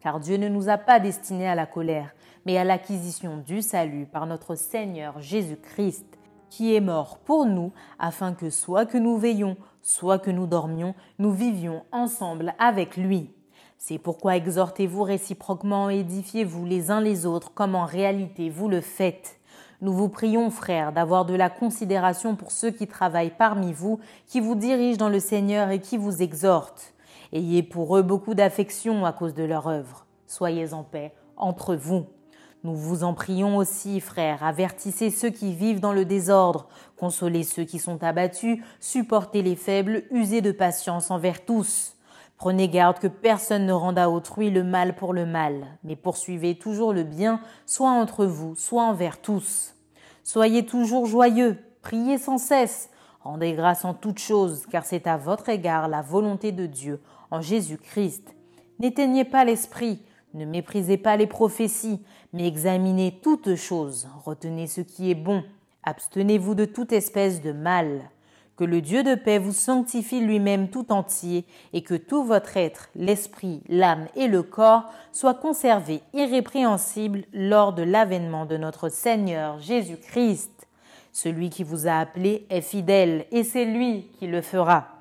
Car 0.00 0.20
Dieu 0.20 0.36
ne 0.36 0.48
nous 0.48 0.68
a 0.68 0.78
pas 0.78 0.98
destinés 0.98 1.48
à 1.48 1.54
la 1.54 1.66
colère, 1.66 2.14
mais 2.46 2.56
à 2.56 2.64
l'acquisition 2.64 3.38
du 3.38 3.62
salut 3.62 4.06
par 4.06 4.26
notre 4.26 4.54
Seigneur 4.54 5.20
Jésus-Christ, 5.20 6.06
qui 6.48 6.74
est 6.74 6.80
mort 6.80 7.18
pour 7.18 7.46
nous, 7.46 7.72
afin 7.98 8.34
que 8.34 8.50
soit 8.50 8.86
que 8.86 8.98
nous 8.98 9.16
veillions, 9.18 9.56
soit 9.82 10.18
que 10.18 10.30
nous 10.30 10.46
dormions, 10.46 10.94
nous 11.18 11.32
vivions 11.32 11.84
ensemble 11.92 12.54
avec 12.58 12.96
lui. 12.96 13.30
C'est 13.78 13.98
pourquoi 13.98 14.36
exhortez-vous 14.36 15.02
réciproquement 15.02 15.88
édifiez-vous 15.88 16.66
les 16.66 16.90
uns 16.90 17.00
les 17.00 17.24
autres 17.24 17.54
comme 17.54 17.74
en 17.74 17.86
réalité 17.86 18.50
vous 18.50 18.68
le 18.68 18.80
faites. 18.80 19.38
Nous 19.80 19.94
vous 19.94 20.10
prions, 20.10 20.50
frères, 20.50 20.92
d'avoir 20.92 21.24
de 21.24 21.34
la 21.34 21.48
considération 21.48 22.36
pour 22.36 22.52
ceux 22.52 22.70
qui 22.70 22.86
travaillent 22.86 23.32
parmi 23.36 23.72
vous, 23.72 23.98
qui 24.26 24.40
vous 24.40 24.54
dirigent 24.54 24.98
dans 24.98 25.08
le 25.08 25.20
Seigneur 25.20 25.70
et 25.70 25.80
qui 25.80 25.96
vous 25.96 26.20
exhortent. 26.20 26.92
Ayez 27.32 27.62
pour 27.62 27.96
eux 27.96 28.02
beaucoup 28.02 28.34
d'affection 28.34 29.04
à 29.04 29.12
cause 29.12 29.34
de 29.34 29.44
leur 29.44 29.68
œuvre. 29.68 30.06
Soyez 30.26 30.72
en 30.72 30.82
paix 30.82 31.14
entre 31.36 31.74
vous. 31.76 32.06
Nous 32.62 32.74
vous 32.74 33.04
en 33.04 33.14
prions 33.14 33.56
aussi, 33.56 34.00
frères, 34.00 34.44
avertissez 34.44 35.10
ceux 35.10 35.30
qui 35.30 35.54
vivent 35.54 35.80
dans 35.80 35.94
le 35.94 36.04
désordre, 36.04 36.68
consolez 36.98 37.42
ceux 37.42 37.64
qui 37.64 37.78
sont 37.78 38.02
abattus, 38.04 38.62
supportez 38.80 39.40
les 39.40 39.56
faibles, 39.56 40.02
usez 40.10 40.42
de 40.42 40.52
patience 40.52 41.10
envers 41.10 41.44
tous. 41.46 41.96
Prenez 42.36 42.68
garde 42.68 42.98
que 42.98 43.06
personne 43.06 43.64
ne 43.64 43.72
rende 43.72 43.98
à 43.98 44.10
autrui 44.10 44.50
le 44.50 44.62
mal 44.62 44.94
pour 44.94 45.14
le 45.14 45.24
mal, 45.24 45.66
mais 45.84 45.96
poursuivez 45.96 46.58
toujours 46.58 46.92
le 46.92 47.04
bien, 47.04 47.40
soit 47.64 47.90
entre 47.90 48.26
vous, 48.26 48.54
soit 48.56 48.82
envers 48.82 49.22
tous. 49.22 49.74
Soyez 50.22 50.66
toujours 50.66 51.06
joyeux, 51.06 51.58
priez 51.80 52.18
sans 52.18 52.38
cesse, 52.38 52.90
rendez 53.20 53.54
grâce 53.54 53.86
en 53.86 53.94
toutes 53.94 54.18
choses, 54.18 54.66
car 54.70 54.84
c'est 54.84 55.06
à 55.06 55.16
votre 55.16 55.48
égard 55.48 55.88
la 55.88 56.02
volonté 56.02 56.52
de 56.52 56.66
Dieu 56.66 57.00
en 57.30 57.40
Jésus-Christ. 57.40 58.34
N'éteignez 58.78 59.24
pas 59.24 59.44
l'esprit, 59.44 60.02
ne 60.34 60.44
méprisez 60.44 60.96
pas 60.96 61.16
les 61.16 61.26
prophéties, 61.26 62.00
mais 62.32 62.46
examinez 62.46 63.20
toutes 63.22 63.56
choses, 63.56 64.08
retenez 64.24 64.66
ce 64.66 64.80
qui 64.80 65.10
est 65.10 65.14
bon, 65.14 65.42
abstenez-vous 65.82 66.54
de 66.54 66.64
toute 66.64 66.92
espèce 66.92 67.42
de 67.42 67.52
mal. 67.52 68.10
Que 68.56 68.64
le 68.64 68.82
Dieu 68.82 69.02
de 69.02 69.14
paix 69.14 69.38
vous 69.38 69.54
sanctifie 69.54 70.20
lui-même 70.20 70.68
tout 70.68 70.92
entier 70.92 71.46
et 71.72 71.82
que 71.82 71.94
tout 71.94 72.24
votre 72.24 72.58
être, 72.58 72.90
l'esprit, 72.94 73.62
l'âme 73.70 74.06
et 74.16 74.28
le 74.28 74.42
corps 74.42 74.84
soient 75.12 75.34
conservés 75.34 76.02
irrépréhensibles 76.12 77.24
lors 77.32 77.72
de 77.72 77.82
l'avènement 77.82 78.44
de 78.44 78.58
notre 78.58 78.90
Seigneur 78.90 79.58
Jésus-Christ. 79.60 80.68
Celui 81.10 81.48
qui 81.48 81.64
vous 81.64 81.88
a 81.88 81.94
appelé 81.94 82.46
est 82.50 82.60
fidèle, 82.60 83.24
et 83.32 83.44
c'est 83.44 83.64
lui 83.64 84.10
qui 84.18 84.26
le 84.26 84.42
fera. 84.42 84.99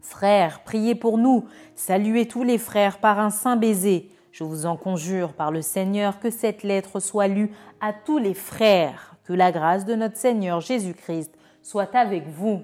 Frères, 0.00 0.62
priez 0.64 0.94
pour 0.94 1.18
nous, 1.18 1.46
saluez 1.74 2.26
tous 2.28 2.44
les 2.44 2.58
frères 2.58 2.98
par 2.98 3.18
un 3.18 3.30
saint 3.30 3.56
baiser. 3.56 4.10
Je 4.32 4.44
vous 4.44 4.66
en 4.66 4.76
conjure 4.76 5.32
par 5.32 5.50
le 5.50 5.62
Seigneur 5.62 6.20
que 6.20 6.30
cette 6.30 6.62
lettre 6.62 7.00
soit 7.00 7.28
lue 7.28 7.50
à 7.80 7.92
tous 7.92 8.18
les 8.18 8.34
frères, 8.34 9.16
que 9.24 9.32
la 9.32 9.50
grâce 9.50 9.84
de 9.84 9.94
notre 9.94 10.16
Seigneur 10.16 10.60
Jésus-Christ 10.60 11.32
soit 11.62 11.94
avec 11.94 12.26
vous. 12.28 12.62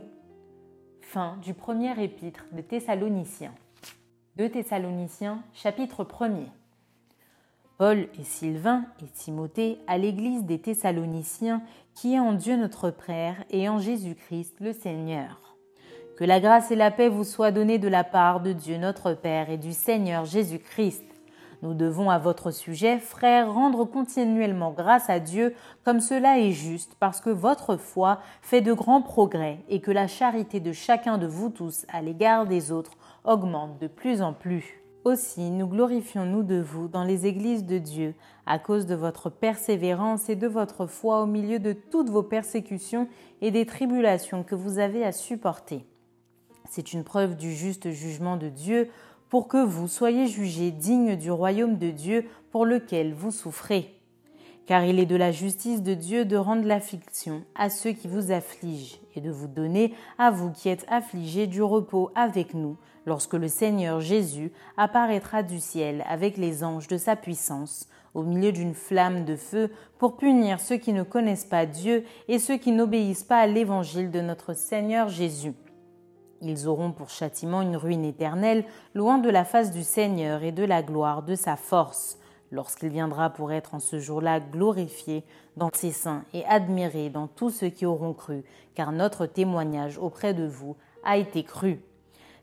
Fin 1.00 1.36
du 1.42 1.54
premier 1.54 2.00
épître 2.02 2.46
de 2.52 2.60
Thessaloniciens. 2.60 3.54
De 4.36 4.46
Thessaloniciens, 4.46 5.42
chapitre 5.52 6.04
1er. 6.04 6.48
Paul 7.76 8.08
et 8.18 8.22
Sylvain 8.22 8.84
et 9.02 9.08
Timothée 9.08 9.78
à 9.86 9.98
l'église 9.98 10.44
des 10.44 10.60
Thessaloniciens 10.60 11.62
qui 11.94 12.14
est 12.14 12.20
en 12.20 12.32
Dieu 12.32 12.56
notre 12.56 12.90
Père 12.90 13.44
et 13.50 13.68
en 13.68 13.78
Jésus-Christ 13.78 14.56
le 14.60 14.72
Seigneur. 14.72 15.43
Que 16.16 16.22
la 16.22 16.38
grâce 16.38 16.70
et 16.70 16.76
la 16.76 16.92
paix 16.92 17.08
vous 17.08 17.24
soient 17.24 17.50
données 17.50 17.80
de 17.80 17.88
la 17.88 18.04
part 18.04 18.40
de 18.40 18.52
Dieu 18.52 18.78
notre 18.78 19.14
Père 19.14 19.50
et 19.50 19.58
du 19.58 19.72
Seigneur 19.72 20.24
Jésus-Christ. 20.24 21.02
Nous 21.62 21.74
devons 21.74 22.08
à 22.08 22.18
votre 22.18 22.52
sujet, 22.52 23.00
frères, 23.00 23.52
rendre 23.52 23.84
continuellement 23.84 24.70
grâce 24.70 25.10
à 25.10 25.18
Dieu 25.18 25.54
comme 25.84 25.98
cela 25.98 26.38
est 26.38 26.52
juste, 26.52 26.94
parce 27.00 27.20
que 27.20 27.30
votre 27.30 27.76
foi 27.76 28.20
fait 28.42 28.60
de 28.60 28.72
grands 28.72 29.02
progrès 29.02 29.58
et 29.68 29.80
que 29.80 29.90
la 29.90 30.06
charité 30.06 30.60
de 30.60 30.70
chacun 30.70 31.18
de 31.18 31.26
vous 31.26 31.50
tous 31.50 31.84
à 31.92 32.00
l'égard 32.00 32.46
des 32.46 32.70
autres 32.70 32.92
augmente 33.24 33.80
de 33.80 33.88
plus 33.88 34.22
en 34.22 34.34
plus. 34.34 34.84
Aussi 35.02 35.50
nous 35.50 35.66
glorifions-nous 35.66 36.44
de 36.44 36.60
vous 36.60 36.86
dans 36.86 37.02
les 37.02 37.26
églises 37.26 37.64
de 37.64 37.78
Dieu, 37.78 38.14
à 38.46 38.60
cause 38.60 38.86
de 38.86 38.94
votre 38.94 39.30
persévérance 39.30 40.28
et 40.28 40.36
de 40.36 40.46
votre 40.46 40.86
foi 40.86 41.22
au 41.22 41.26
milieu 41.26 41.58
de 41.58 41.72
toutes 41.72 42.08
vos 42.08 42.22
persécutions 42.22 43.08
et 43.42 43.50
des 43.50 43.66
tribulations 43.66 44.44
que 44.44 44.54
vous 44.54 44.78
avez 44.78 45.04
à 45.04 45.10
supporter. 45.10 45.84
C'est 46.74 46.92
une 46.92 47.04
preuve 47.04 47.36
du 47.36 47.54
juste 47.54 47.92
jugement 47.92 48.36
de 48.36 48.48
Dieu 48.48 48.90
pour 49.28 49.46
que 49.46 49.64
vous 49.64 49.86
soyez 49.86 50.26
jugés 50.26 50.72
dignes 50.72 51.14
du 51.14 51.30
royaume 51.30 51.78
de 51.78 51.92
Dieu 51.92 52.24
pour 52.50 52.66
lequel 52.66 53.14
vous 53.14 53.30
souffrez. 53.30 53.94
Car 54.66 54.84
il 54.84 54.98
est 54.98 55.06
de 55.06 55.14
la 55.14 55.30
justice 55.30 55.84
de 55.84 55.94
Dieu 55.94 56.24
de 56.24 56.36
rendre 56.36 56.66
l'affliction 56.66 57.44
à 57.54 57.70
ceux 57.70 57.92
qui 57.92 58.08
vous 58.08 58.32
affligent 58.32 58.98
et 59.14 59.20
de 59.20 59.30
vous 59.30 59.46
donner 59.46 59.94
à 60.18 60.32
vous 60.32 60.50
qui 60.50 60.68
êtes 60.68 60.84
affligés 60.88 61.46
du 61.46 61.62
repos 61.62 62.10
avec 62.16 62.54
nous 62.54 62.76
lorsque 63.06 63.34
le 63.34 63.46
Seigneur 63.46 64.00
Jésus 64.00 64.50
apparaîtra 64.76 65.44
du 65.44 65.60
ciel 65.60 66.04
avec 66.08 66.36
les 66.36 66.64
anges 66.64 66.88
de 66.88 66.98
sa 66.98 67.14
puissance, 67.14 67.88
au 68.14 68.24
milieu 68.24 68.50
d'une 68.50 68.74
flamme 68.74 69.24
de 69.24 69.36
feu, 69.36 69.70
pour 69.98 70.16
punir 70.16 70.58
ceux 70.58 70.78
qui 70.78 70.92
ne 70.92 71.04
connaissent 71.04 71.44
pas 71.44 71.66
Dieu 71.66 72.02
et 72.26 72.40
ceux 72.40 72.56
qui 72.56 72.72
n'obéissent 72.72 73.22
pas 73.22 73.38
à 73.38 73.46
l'évangile 73.46 74.10
de 74.10 74.20
notre 74.20 74.54
Seigneur 74.54 75.08
Jésus. 75.08 75.54
Ils 76.46 76.68
auront 76.68 76.92
pour 76.92 77.08
châtiment 77.08 77.62
une 77.62 77.78
ruine 77.78 78.04
éternelle, 78.04 78.66
loin 78.94 79.16
de 79.16 79.30
la 79.30 79.46
face 79.46 79.70
du 79.70 79.82
Seigneur 79.82 80.42
et 80.42 80.52
de 80.52 80.62
la 80.62 80.82
gloire 80.82 81.22
de 81.22 81.34
sa 81.34 81.56
force, 81.56 82.18
lorsqu'il 82.52 82.90
viendra 82.90 83.30
pour 83.30 83.50
être 83.50 83.74
en 83.74 83.80
ce 83.80 83.98
jour-là 83.98 84.40
glorifié 84.40 85.24
dans 85.56 85.70
ses 85.72 85.90
saints 85.90 86.22
et 86.34 86.44
admiré 86.44 87.08
dans 87.08 87.28
tous 87.28 87.48
ceux 87.48 87.70
qui 87.70 87.86
auront 87.86 88.12
cru, 88.12 88.44
car 88.74 88.92
notre 88.92 89.24
témoignage 89.24 89.96
auprès 89.96 90.34
de 90.34 90.46
vous 90.46 90.76
a 91.02 91.16
été 91.16 91.44
cru. 91.44 91.80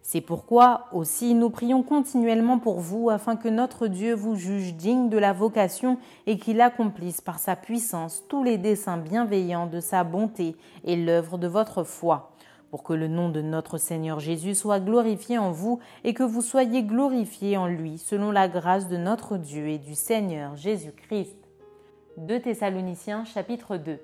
C'est 0.01 0.21
pourquoi 0.21 0.87
aussi 0.93 1.35
nous 1.35 1.51
prions 1.51 1.83
continuellement 1.83 2.57
pour 2.57 2.79
vous 2.79 3.11
afin 3.11 3.35
que 3.35 3.49
notre 3.49 3.85
Dieu 3.85 4.15
vous 4.15 4.35
juge 4.35 4.73
digne 4.73 5.09
de 5.09 5.17
la 5.19 5.31
vocation 5.31 5.99
et 6.25 6.39
qu'il 6.39 6.59
accomplisse 6.59 7.21
par 7.21 7.37
sa 7.37 7.55
puissance 7.55 8.23
tous 8.27 8.43
les 8.43 8.57
desseins 8.57 8.97
bienveillants 8.97 9.67
de 9.67 9.79
sa 9.79 10.03
bonté 10.03 10.55
et 10.85 10.95
l'œuvre 10.95 11.37
de 11.37 11.47
votre 11.47 11.83
foi, 11.83 12.30
pour 12.71 12.83
que 12.83 12.93
le 12.93 13.09
nom 13.09 13.29
de 13.29 13.41
notre 13.41 13.77
Seigneur 13.77 14.19
Jésus 14.19 14.55
soit 14.55 14.79
glorifié 14.79 15.37
en 15.37 15.51
vous 15.51 15.79
et 16.03 16.13
que 16.13 16.23
vous 16.23 16.41
soyez 16.41 16.83
glorifiés 16.83 17.57
en 17.57 17.67
lui 17.67 17.97
selon 17.97 18.31
la 18.31 18.47
grâce 18.47 18.87
de 18.87 18.97
notre 18.97 19.37
Dieu 19.37 19.67
et 19.67 19.77
du 19.77 19.93
Seigneur 19.93 20.55
Jésus-Christ. 20.55 21.37
2 22.17 22.39
Thessaloniciens 22.39 23.25
chapitre 23.25 23.77
2 23.77 23.99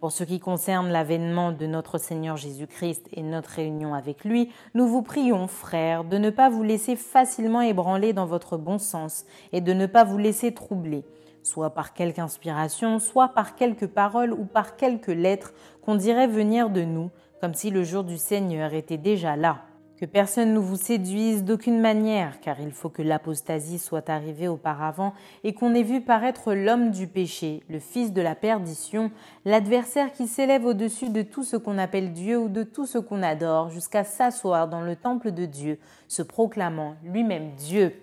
pour 0.00 0.12
ce 0.12 0.22
qui 0.22 0.38
concerne 0.38 0.90
l'avènement 0.90 1.50
de 1.50 1.66
notre 1.66 1.98
Seigneur 1.98 2.36
Jésus-Christ 2.36 3.08
et 3.12 3.22
notre 3.22 3.50
réunion 3.50 3.94
avec 3.94 4.24
lui, 4.24 4.52
nous 4.74 4.86
vous 4.86 5.02
prions, 5.02 5.48
frères, 5.48 6.04
de 6.04 6.18
ne 6.18 6.30
pas 6.30 6.48
vous 6.48 6.62
laisser 6.62 6.94
facilement 6.94 7.62
ébranler 7.62 8.12
dans 8.12 8.26
votre 8.26 8.56
bon 8.56 8.78
sens 8.78 9.24
et 9.52 9.60
de 9.60 9.72
ne 9.72 9.86
pas 9.86 10.04
vous 10.04 10.18
laisser 10.18 10.54
troubler, 10.54 11.04
soit 11.42 11.70
par 11.70 11.94
quelque 11.94 12.20
inspiration, 12.20 13.00
soit 13.00 13.28
par 13.28 13.56
quelques 13.56 13.88
paroles 13.88 14.32
ou 14.32 14.44
par 14.44 14.76
quelques 14.76 15.08
lettres 15.08 15.52
qu'on 15.82 15.96
dirait 15.96 16.28
venir 16.28 16.70
de 16.70 16.82
nous, 16.82 17.10
comme 17.40 17.54
si 17.54 17.70
le 17.70 17.84
jour 17.84 18.04
du 18.04 18.18
Seigneur 18.18 18.74
était 18.74 18.98
déjà 18.98 19.36
là. 19.36 19.62
Que 19.98 20.06
personne 20.06 20.54
ne 20.54 20.60
vous 20.60 20.76
séduise 20.76 21.42
d'aucune 21.42 21.80
manière, 21.80 22.38
car 22.38 22.60
il 22.60 22.70
faut 22.70 22.88
que 22.88 23.02
l'apostasie 23.02 23.80
soit 23.80 24.08
arrivée 24.08 24.46
auparavant 24.46 25.12
et 25.42 25.54
qu'on 25.54 25.74
ait 25.74 25.82
vu 25.82 26.02
paraître 26.02 26.54
l'homme 26.54 26.92
du 26.92 27.08
péché, 27.08 27.64
le 27.68 27.80
fils 27.80 28.12
de 28.12 28.22
la 28.22 28.36
perdition, 28.36 29.10
l'adversaire 29.44 30.12
qui 30.12 30.28
s'élève 30.28 30.64
au-dessus 30.64 31.10
de 31.10 31.22
tout 31.22 31.42
ce 31.42 31.56
qu'on 31.56 31.78
appelle 31.78 32.12
Dieu 32.12 32.38
ou 32.38 32.48
de 32.48 32.62
tout 32.62 32.86
ce 32.86 32.98
qu'on 32.98 33.24
adore, 33.24 33.70
jusqu'à 33.70 34.04
s'asseoir 34.04 34.68
dans 34.68 34.82
le 34.82 34.94
temple 34.94 35.32
de 35.32 35.46
Dieu, 35.46 35.80
se 36.06 36.22
proclamant 36.22 36.94
lui-même 37.02 37.50
Dieu. 37.56 38.00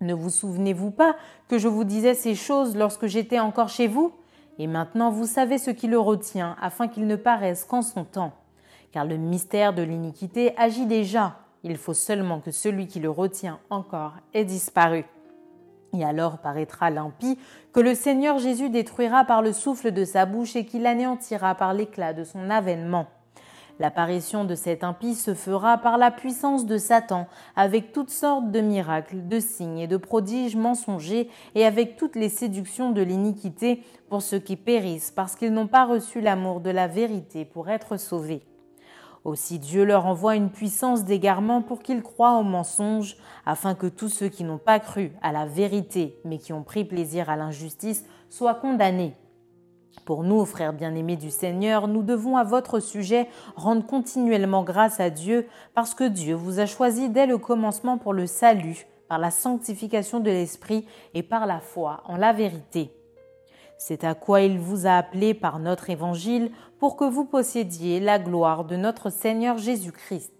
Ne 0.00 0.14
vous 0.14 0.30
souvenez-vous 0.30 0.90
pas 0.90 1.14
que 1.46 1.56
je 1.56 1.68
vous 1.68 1.84
disais 1.84 2.14
ces 2.14 2.34
choses 2.34 2.76
lorsque 2.76 3.06
j'étais 3.06 3.38
encore 3.38 3.68
chez 3.68 3.86
vous? 3.86 4.12
Et 4.58 4.66
maintenant 4.66 5.10
vous 5.10 5.26
savez 5.26 5.58
ce 5.58 5.70
qui 5.70 5.86
le 5.86 6.00
retient, 6.00 6.56
afin 6.60 6.88
qu'il 6.88 7.06
ne 7.06 7.14
paraisse 7.14 7.64
qu'en 7.64 7.82
son 7.82 8.02
temps 8.02 8.32
car 8.92 9.04
le 9.04 9.16
mystère 9.16 9.72
de 9.72 9.82
l'iniquité 9.82 10.54
agit 10.56 10.86
déjà. 10.86 11.38
Il 11.64 11.76
faut 11.76 11.94
seulement 11.94 12.40
que 12.40 12.50
celui 12.50 12.86
qui 12.86 13.00
le 13.00 13.10
retient 13.10 13.58
encore 13.70 14.14
ait 14.34 14.44
disparu. 14.44 15.04
Et 15.94 16.04
alors 16.04 16.38
paraîtra 16.38 16.90
l'impie 16.90 17.38
que 17.72 17.80
le 17.80 17.94
Seigneur 17.94 18.38
Jésus 18.38 18.70
détruira 18.70 19.24
par 19.24 19.42
le 19.42 19.52
souffle 19.52 19.92
de 19.92 20.04
sa 20.04 20.26
bouche 20.26 20.56
et 20.56 20.64
qu'il 20.64 20.86
anéantira 20.86 21.54
par 21.54 21.74
l'éclat 21.74 22.14
de 22.14 22.24
son 22.24 22.50
avènement. 22.50 23.06
L'apparition 23.78 24.44
de 24.44 24.54
cet 24.54 24.84
impie 24.84 25.14
se 25.14 25.34
fera 25.34 25.78
par 25.78 25.98
la 25.98 26.10
puissance 26.10 26.66
de 26.66 26.76
Satan, 26.78 27.26
avec 27.56 27.92
toutes 27.92 28.10
sortes 28.10 28.50
de 28.50 28.60
miracles, 28.60 29.26
de 29.26 29.40
signes 29.40 29.78
et 29.78 29.86
de 29.86 29.96
prodiges 29.96 30.56
mensongers, 30.56 31.28
et 31.54 31.64
avec 31.64 31.96
toutes 31.96 32.16
les 32.16 32.28
séductions 32.28 32.90
de 32.90 33.02
l'iniquité 33.02 33.82
pour 34.08 34.22
ceux 34.22 34.38
qui 34.38 34.56
périssent 34.56 35.10
parce 35.10 35.36
qu'ils 35.36 35.52
n'ont 35.52 35.66
pas 35.66 35.84
reçu 35.84 36.20
l'amour 36.20 36.60
de 36.60 36.70
la 36.70 36.86
vérité 36.86 37.44
pour 37.44 37.70
être 37.70 37.96
sauvés. 37.96 38.42
Aussi 39.24 39.60
Dieu 39.60 39.84
leur 39.84 40.06
envoie 40.06 40.34
une 40.34 40.50
puissance 40.50 41.04
d'égarement 41.04 41.62
pour 41.62 41.80
qu'ils 41.80 42.02
croient 42.02 42.38
au 42.38 42.42
mensonge, 42.42 43.16
afin 43.46 43.74
que 43.74 43.86
tous 43.86 44.08
ceux 44.08 44.28
qui 44.28 44.42
n'ont 44.42 44.58
pas 44.58 44.80
cru 44.80 45.12
à 45.22 45.30
la 45.30 45.46
vérité, 45.46 46.18
mais 46.24 46.38
qui 46.38 46.52
ont 46.52 46.64
pris 46.64 46.84
plaisir 46.84 47.30
à 47.30 47.36
l'injustice, 47.36 48.04
soient 48.30 48.54
condamnés. 48.54 49.14
Pour 50.04 50.24
nous, 50.24 50.44
frères 50.44 50.72
bien-aimés 50.72 51.16
du 51.16 51.30
Seigneur, 51.30 51.86
nous 51.86 52.02
devons 52.02 52.36
à 52.36 52.42
votre 52.42 52.80
sujet 52.80 53.28
rendre 53.54 53.86
continuellement 53.86 54.64
grâce 54.64 54.98
à 54.98 55.10
Dieu, 55.10 55.46
parce 55.74 55.94
que 55.94 56.04
Dieu 56.04 56.34
vous 56.34 56.58
a 56.58 56.66
choisi 56.66 57.08
dès 57.08 57.26
le 57.26 57.38
commencement 57.38 57.98
pour 57.98 58.12
le 58.14 58.26
salut, 58.26 58.86
par 59.08 59.18
la 59.18 59.30
sanctification 59.30 60.18
de 60.18 60.30
l'Esprit 60.30 60.86
et 61.14 61.22
par 61.22 61.46
la 61.46 61.60
foi 61.60 62.02
en 62.06 62.16
la 62.16 62.32
vérité. 62.32 62.90
C'est 63.84 64.04
à 64.04 64.14
quoi 64.14 64.42
il 64.42 64.60
vous 64.60 64.86
a 64.86 64.92
appelé 64.92 65.34
par 65.34 65.58
notre 65.58 65.90
évangile 65.90 66.52
pour 66.78 66.94
que 66.94 67.02
vous 67.02 67.24
possédiez 67.24 67.98
la 67.98 68.20
gloire 68.20 68.64
de 68.64 68.76
notre 68.76 69.10
Seigneur 69.10 69.58
Jésus-Christ. 69.58 70.32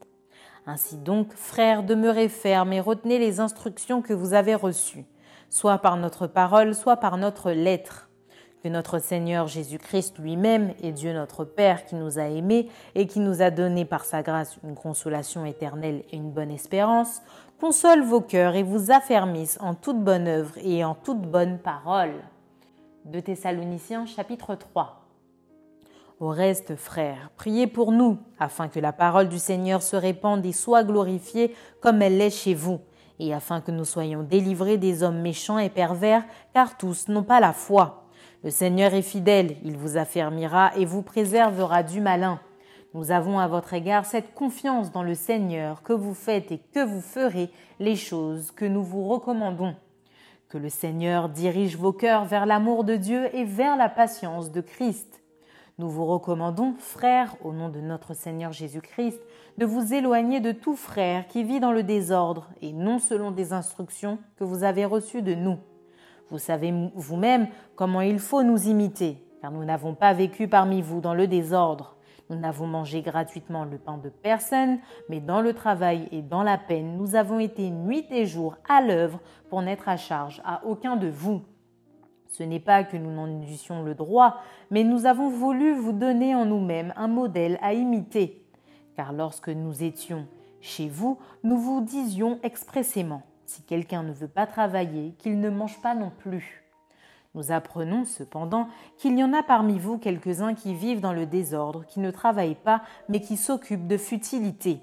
Ainsi 0.65 0.97
donc, 0.97 1.33
frères, 1.33 1.83
demeurez 1.83 2.29
fermes 2.29 2.73
et 2.73 2.79
retenez 2.79 3.19
les 3.19 3.41
instructions 3.41 4.01
que 4.01 4.13
vous 4.13 4.33
avez 4.33 4.55
reçues, 4.55 5.07
soit 5.51 5.79
par 5.79 5.97
notre 5.97 6.29
parole, 6.29 6.73
soit 6.73 6.99
par 6.99 7.17
notre 7.17 7.51
lettre. 7.51 8.11
Que 8.63 8.69
notre 8.69 9.01
Seigneur 9.01 9.49
Jésus-Christ 9.49 10.21
lui-même 10.21 10.73
et 10.81 10.93
Dieu 10.93 11.13
notre 11.13 11.45
Père 11.45 11.85
qui 11.85 11.97
nous 11.97 12.21
a 12.21 12.29
aimés 12.29 12.69
et 12.95 13.09
qui 13.09 13.19
nous 13.19 13.43
a 13.43 13.51
donné 13.51 13.85
par 13.85 14.05
sa 14.05 14.23
grâce 14.23 14.57
une 14.63 14.77
consolation 14.77 15.45
éternelle 15.45 16.05
et 16.13 16.17
une 16.17 16.31
bonne 16.31 16.53
espérance, 16.53 17.23
console 17.61 18.05
vos 18.05 18.21
cœurs 18.21 18.55
et 18.55 18.63
vous 18.63 18.93
affermisse 18.93 19.59
en 19.61 19.75
toute 19.75 19.99
bonne 19.99 20.29
œuvre 20.29 20.55
et 20.63 20.85
en 20.85 20.95
toute 20.95 21.23
bonne 21.23 21.59
parole 21.59 22.15
de 23.05 23.21
Thessaloniciens 23.21 24.07
chapitre 24.07 24.55
3. 24.55 25.01
Au 26.21 26.29
reste, 26.29 26.77
frères, 26.77 27.31
priez 27.37 27.67
pour 27.67 27.91
nous, 27.91 28.19
afin 28.39 28.69
que 28.69 28.79
la 28.79 28.93
parole 28.93 29.29
du 29.29 29.39
Seigneur 29.39 29.83
se 29.83 29.97
répande 29.97 30.47
et 30.47 30.53
soit 30.53 30.85
glorifiée 30.85 31.55
comme 31.81 32.01
elle 32.01 32.19
l'est 32.19 32.31
chez 32.31 32.55
vous, 32.55 32.81
et 33.19 33.35
afin 33.35 33.61
que 33.61 33.73
nous 33.73 33.85
soyons 33.85 34.23
délivrés 34.23 34.79
des 34.79 35.03
hommes 35.03 35.21
méchants 35.21 35.59
et 35.59 35.69
pervers, 35.69 36.25
car 36.55 36.77
tous 36.77 37.09
n'ont 37.09 37.25
pas 37.25 37.41
la 37.41 37.53
foi. 37.53 38.05
Le 38.45 38.51
Seigneur 38.51 38.95
est 38.95 39.03
fidèle, 39.03 39.57
il 39.65 39.77
vous 39.77 39.97
affermira 39.97 40.71
et 40.77 40.85
vous 40.85 41.03
préservera 41.03 41.83
du 41.83 42.01
malin. 42.01 42.41
Nous 42.95 43.11
avons 43.11 43.39
à 43.39 43.49
votre 43.49 43.75
égard 43.75 44.05
cette 44.05 44.35
confiance 44.35 44.93
dans 44.93 45.03
le 45.03 45.15
Seigneur 45.15 45.83
que 45.83 45.93
vous 45.93 46.15
faites 46.15 46.53
et 46.53 46.59
que 46.59 46.85
vous 46.85 47.01
ferez 47.01 47.51
les 47.81 47.97
choses 47.97 48.53
que 48.53 48.65
nous 48.65 48.85
vous 48.85 49.09
recommandons. 49.09 49.75
Que 50.53 50.59
le 50.59 50.69
Seigneur 50.69 51.31
dirige 51.31 51.79
vos 51.79 51.95
cœurs 51.95 52.27
vers 52.27 52.45
l'amour 52.45 52.85
de 52.85 52.97
Dieu 52.97 53.35
et 53.35 53.47
vers 53.47 53.75
la 53.75 53.89
patience 53.89 54.53
de 54.53 54.61
Christ. 54.61 55.23
Nous 55.79 55.89
vous 55.89 56.05
recommandons, 56.05 56.75
frères, 56.79 57.35
au 57.43 57.55
nom 57.55 57.71
de 57.71 57.81
notre 57.81 58.13
Seigneur 58.13 58.53
Jésus-Christ, 58.53 59.19
de 59.57 59.65
vous 59.65 59.95
éloigner 59.95 60.41
de 60.41 60.53
tout 60.53 60.77
frère 60.77 61.27
qui 61.27 61.43
vit 61.43 61.59
dans 61.59 61.73
le 61.73 61.83
désordre 61.83 62.51
et 62.61 62.75
non 62.75 62.99
selon 62.99 63.31
des 63.31 63.55
instructions 63.55 64.19
que 64.37 64.45
vous 64.45 64.63
avez 64.63 64.85
reçues 64.85 65.23
de 65.23 65.33
nous. 65.33 65.57
Vous 66.29 66.37
savez 66.37 66.75
vous-même 66.97 67.49
comment 67.75 68.03
il 68.03 68.19
faut 68.19 68.43
nous 68.43 68.69
imiter, 68.69 69.25
car 69.41 69.53
nous 69.53 69.65
n'avons 69.65 69.95
pas 69.95 70.13
vécu 70.13 70.49
parmi 70.49 70.83
vous 70.83 71.01
dans 71.01 71.15
le 71.15 71.29
désordre. 71.29 71.97
Nous 72.33 72.39
n'avons 72.39 72.67
mangé 72.67 73.03
gratuitement 73.03 73.65
le 73.65 73.77
pain 73.77 73.99
de 73.99 74.09
personne, 74.09 74.79
mais 75.11 75.21
dans 75.21 75.43
le 75.43 75.53
travail 75.53 76.09
et 76.13 76.23
dans 76.23 76.43
la 76.43 76.57
peine, 76.57 76.97
nous 76.97 77.15
avons 77.15 77.39
été 77.39 77.69
nuit 77.69 78.07
et 78.11 78.25
jour 78.25 78.57
à 78.71 78.81
l'œuvre 78.81 79.21
pour 79.51 79.61
n'être 79.61 79.87
à 79.87 79.99
charge 79.99 80.41
à 80.43 80.65
aucun 80.65 80.97
de 80.97 81.09
vous. 81.09 81.43
Ce 82.29 82.43
n'est 82.43 82.59
pas 82.59 82.85
que 82.85 82.97
nous 82.97 83.11
n'en 83.11 83.43
eussions 83.43 83.83
le 83.83 83.95
droit, 83.95 84.39
mais 84.71 84.83
nous 84.83 85.05
avons 85.05 85.29
voulu 85.29 85.75
vous 85.75 85.93
donner 85.93 86.35
en 86.35 86.47
nous-mêmes 86.47 86.95
un 86.97 87.07
modèle 87.07 87.59
à 87.61 87.75
imiter. 87.75 88.47
Car 88.97 89.13
lorsque 89.13 89.51
nous 89.51 89.83
étions 89.83 90.27
chez 90.63 90.89
vous, 90.89 91.19
nous 91.45 91.59
vous 91.59 91.83
disions 91.83 92.39
expressément, 92.43 93.25
si 93.45 93.63
quelqu'un 93.63 94.03
ne 94.03 94.13
veut 94.13 94.27
pas 94.27 94.47
travailler, 94.47 95.13
qu'il 95.19 95.39
ne 95.39 95.51
mange 95.51 95.83
pas 95.83 95.95
non 95.95 96.11
plus. 96.17 96.62
Nous 97.35 97.51
apprenons 97.51 98.05
cependant 98.05 98.69
qu'il 98.99 99.19
y 99.19 99.25
en 99.25 99.33
a 99.33 99.43
parmi 99.43 99.79
vous 99.79 99.97
quelques-uns 99.97 100.55
qui 100.55 100.75
vivent 100.75 101.01
dans 101.01 101.15
le 101.15 101.25
désordre, 101.25 101.87
qui 101.87 101.99
ne 102.01 102.11
travaillent 102.11 102.55
pas, 102.55 102.83
mais 103.09 103.21
qui 103.21 103.39
s'occupent 103.39 103.87
de 103.87 103.97
futilités. 103.97 104.81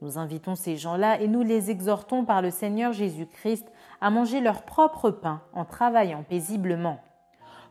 Nous 0.00 0.16
invitons 0.16 0.54
ces 0.54 0.76
gens-là 0.76 1.20
et 1.20 1.26
nous 1.26 1.42
les 1.42 1.70
exhortons 1.70 2.24
par 2.24 2.42
le 2.42 2.50
Seigneur 2.50 2.92
Jésus-Christ 2.92 3.66
à 4.00 4.10
manger 4.10 4.40
leur 4.40 4.62
propre 4.62 5.10
pain 5.10 5.42
en 5.52 5.64
travaillant 5.64 6.22
paisiblement. 6.22 7.00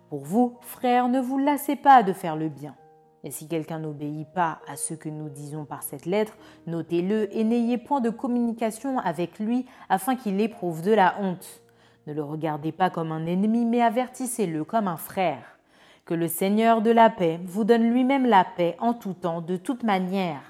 Pour 0.10 0.24
vous, 0.26 0.58
frères, 0.62 1.08
ne 1.08 1.22
vous 1.22 1.38
lassez 1.38 1.76
pas 1.76 2.04
de 2.04 2.14
faire 2.14 2.36
le 2.36 2.50
bien. 2.50 2.76
Et 3.24 3.32
si 3.32 3.48
quelqu'un 3.48 3.80
n'obéit 3.80 4.32
pas 4.34 4.60
à 4.68 4.76
ce 4.76 4.94
que 4.94 5.10
nous 5.10 5.30
disons 5.30 5.66
par 5.66 5.84
cette 5.84 6.06
lettre, 6.06 6.38
notez-le 6.68 7.36
et 7.36 7.44
n'ayez 7.44 7.78
point 7.78 8.02
de 8.02 8.10
communication 8.10 9.00
avec 9.00 9.40
lui 9.40 9.66
afin 9.88 10.16
qu'il 10.16 10.40
éprouve 10.40 10.82
de 10.82 10.92
la 10.94 11.16
honte. 11.20 11.62
Ne 12.10 12.16
le 12.16 12.24
regardez 12.24 12.72
pas 12.72 12.90
comme 12.90 13.12
un 13.12 13.28
ennemi, 13.28 13.66
mais 13.66 13.84
avertissez-le 13.84 14.64
comme 14.64 14.88
un 14.88 14.98
frère. 14.98 15.60
Que 16.06 16.16
le 16.16 16.28
Seigneur 16.28 16.82
de 16.82 16.90
la 16.90 17.12
paix 17.12 17.40
vous 17.44 17.64
donne 17.64 17.84
lui-même 17.84 18.26
la 18.26 18.44
paix 18.44 18.76
en 18.80 18.96
tout 18.96 19.14
temps, 19.14 19.42
de 19.42 19.58
toute 19.58 19.84
manière. 19.84 20.42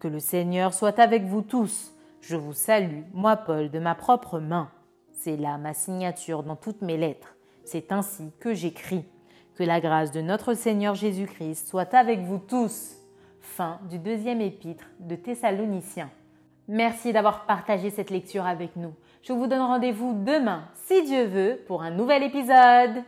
Que 0.00 0.08
le 0.08 0.20
Seigneur 0.20 0.72
soit 0.72 0.98
avec 0.98 1.24
vous 1.24 1.42
tous. 1.42 1.92
Je 2.22 2.34
vous 2.34 2.54
salue, 2.54 3.02
moi 3.12 3.36
Paul, 3.36 3.70
de 3.70 3.78
ma 3.78 3.94
propre 3.94 4.40
main. 4.40 4.70
C'est 5.12 5.36
là 5.36 5.58
ma 5.58 5.74
signature 5.74 6.44
dans 6.44 6.56
toutes 6.56 6.80
mes 6.80 6.96
lettres. 6.96 7.36
C'est 7.62 7.92
ainsi 7.92 8.32
que 8.40 8.54
j'écris. 8.54 9.04
Que 9.54 9.64
la 9.64 9.82
grâce 9.82 10.12
de 10.12 10.22
notre 10.22 10.54
Seigneur 10.54 10.94
Jésus-Christ 10.94 11.68
soit 11.68 11.92
avec 11.92 12.20
vous 12.20 12.38
tous. 12.38 12.96
Fin 13.42 13.80
du 13.90 13.98
deuxième 13.98 14.40
épître 14.40 14.86
de 14.98 15.16
Thessaloniciens. 15.16 16.08
Merci 16.72 17.12
d'avoir 17.12 17.44
partagé 17.44 17.90
cette 17.90 18.08
lecture 18.08 18.46
avec 18.46 18.76
nous. 18.76 18.94
Je 19.22 19.34
vous 19.34 19.46
donne 19.46 19.60
rendez-vous 19.60 20.14
demain, 20.24 20.62
si 20.86 21.02
Dieu 21.02 21.24
veut, 21.24 21.60
pour 21.66 21.82
un 21.82 21.90
nouvel 21.90 22.22
épisode. 22.22 23.04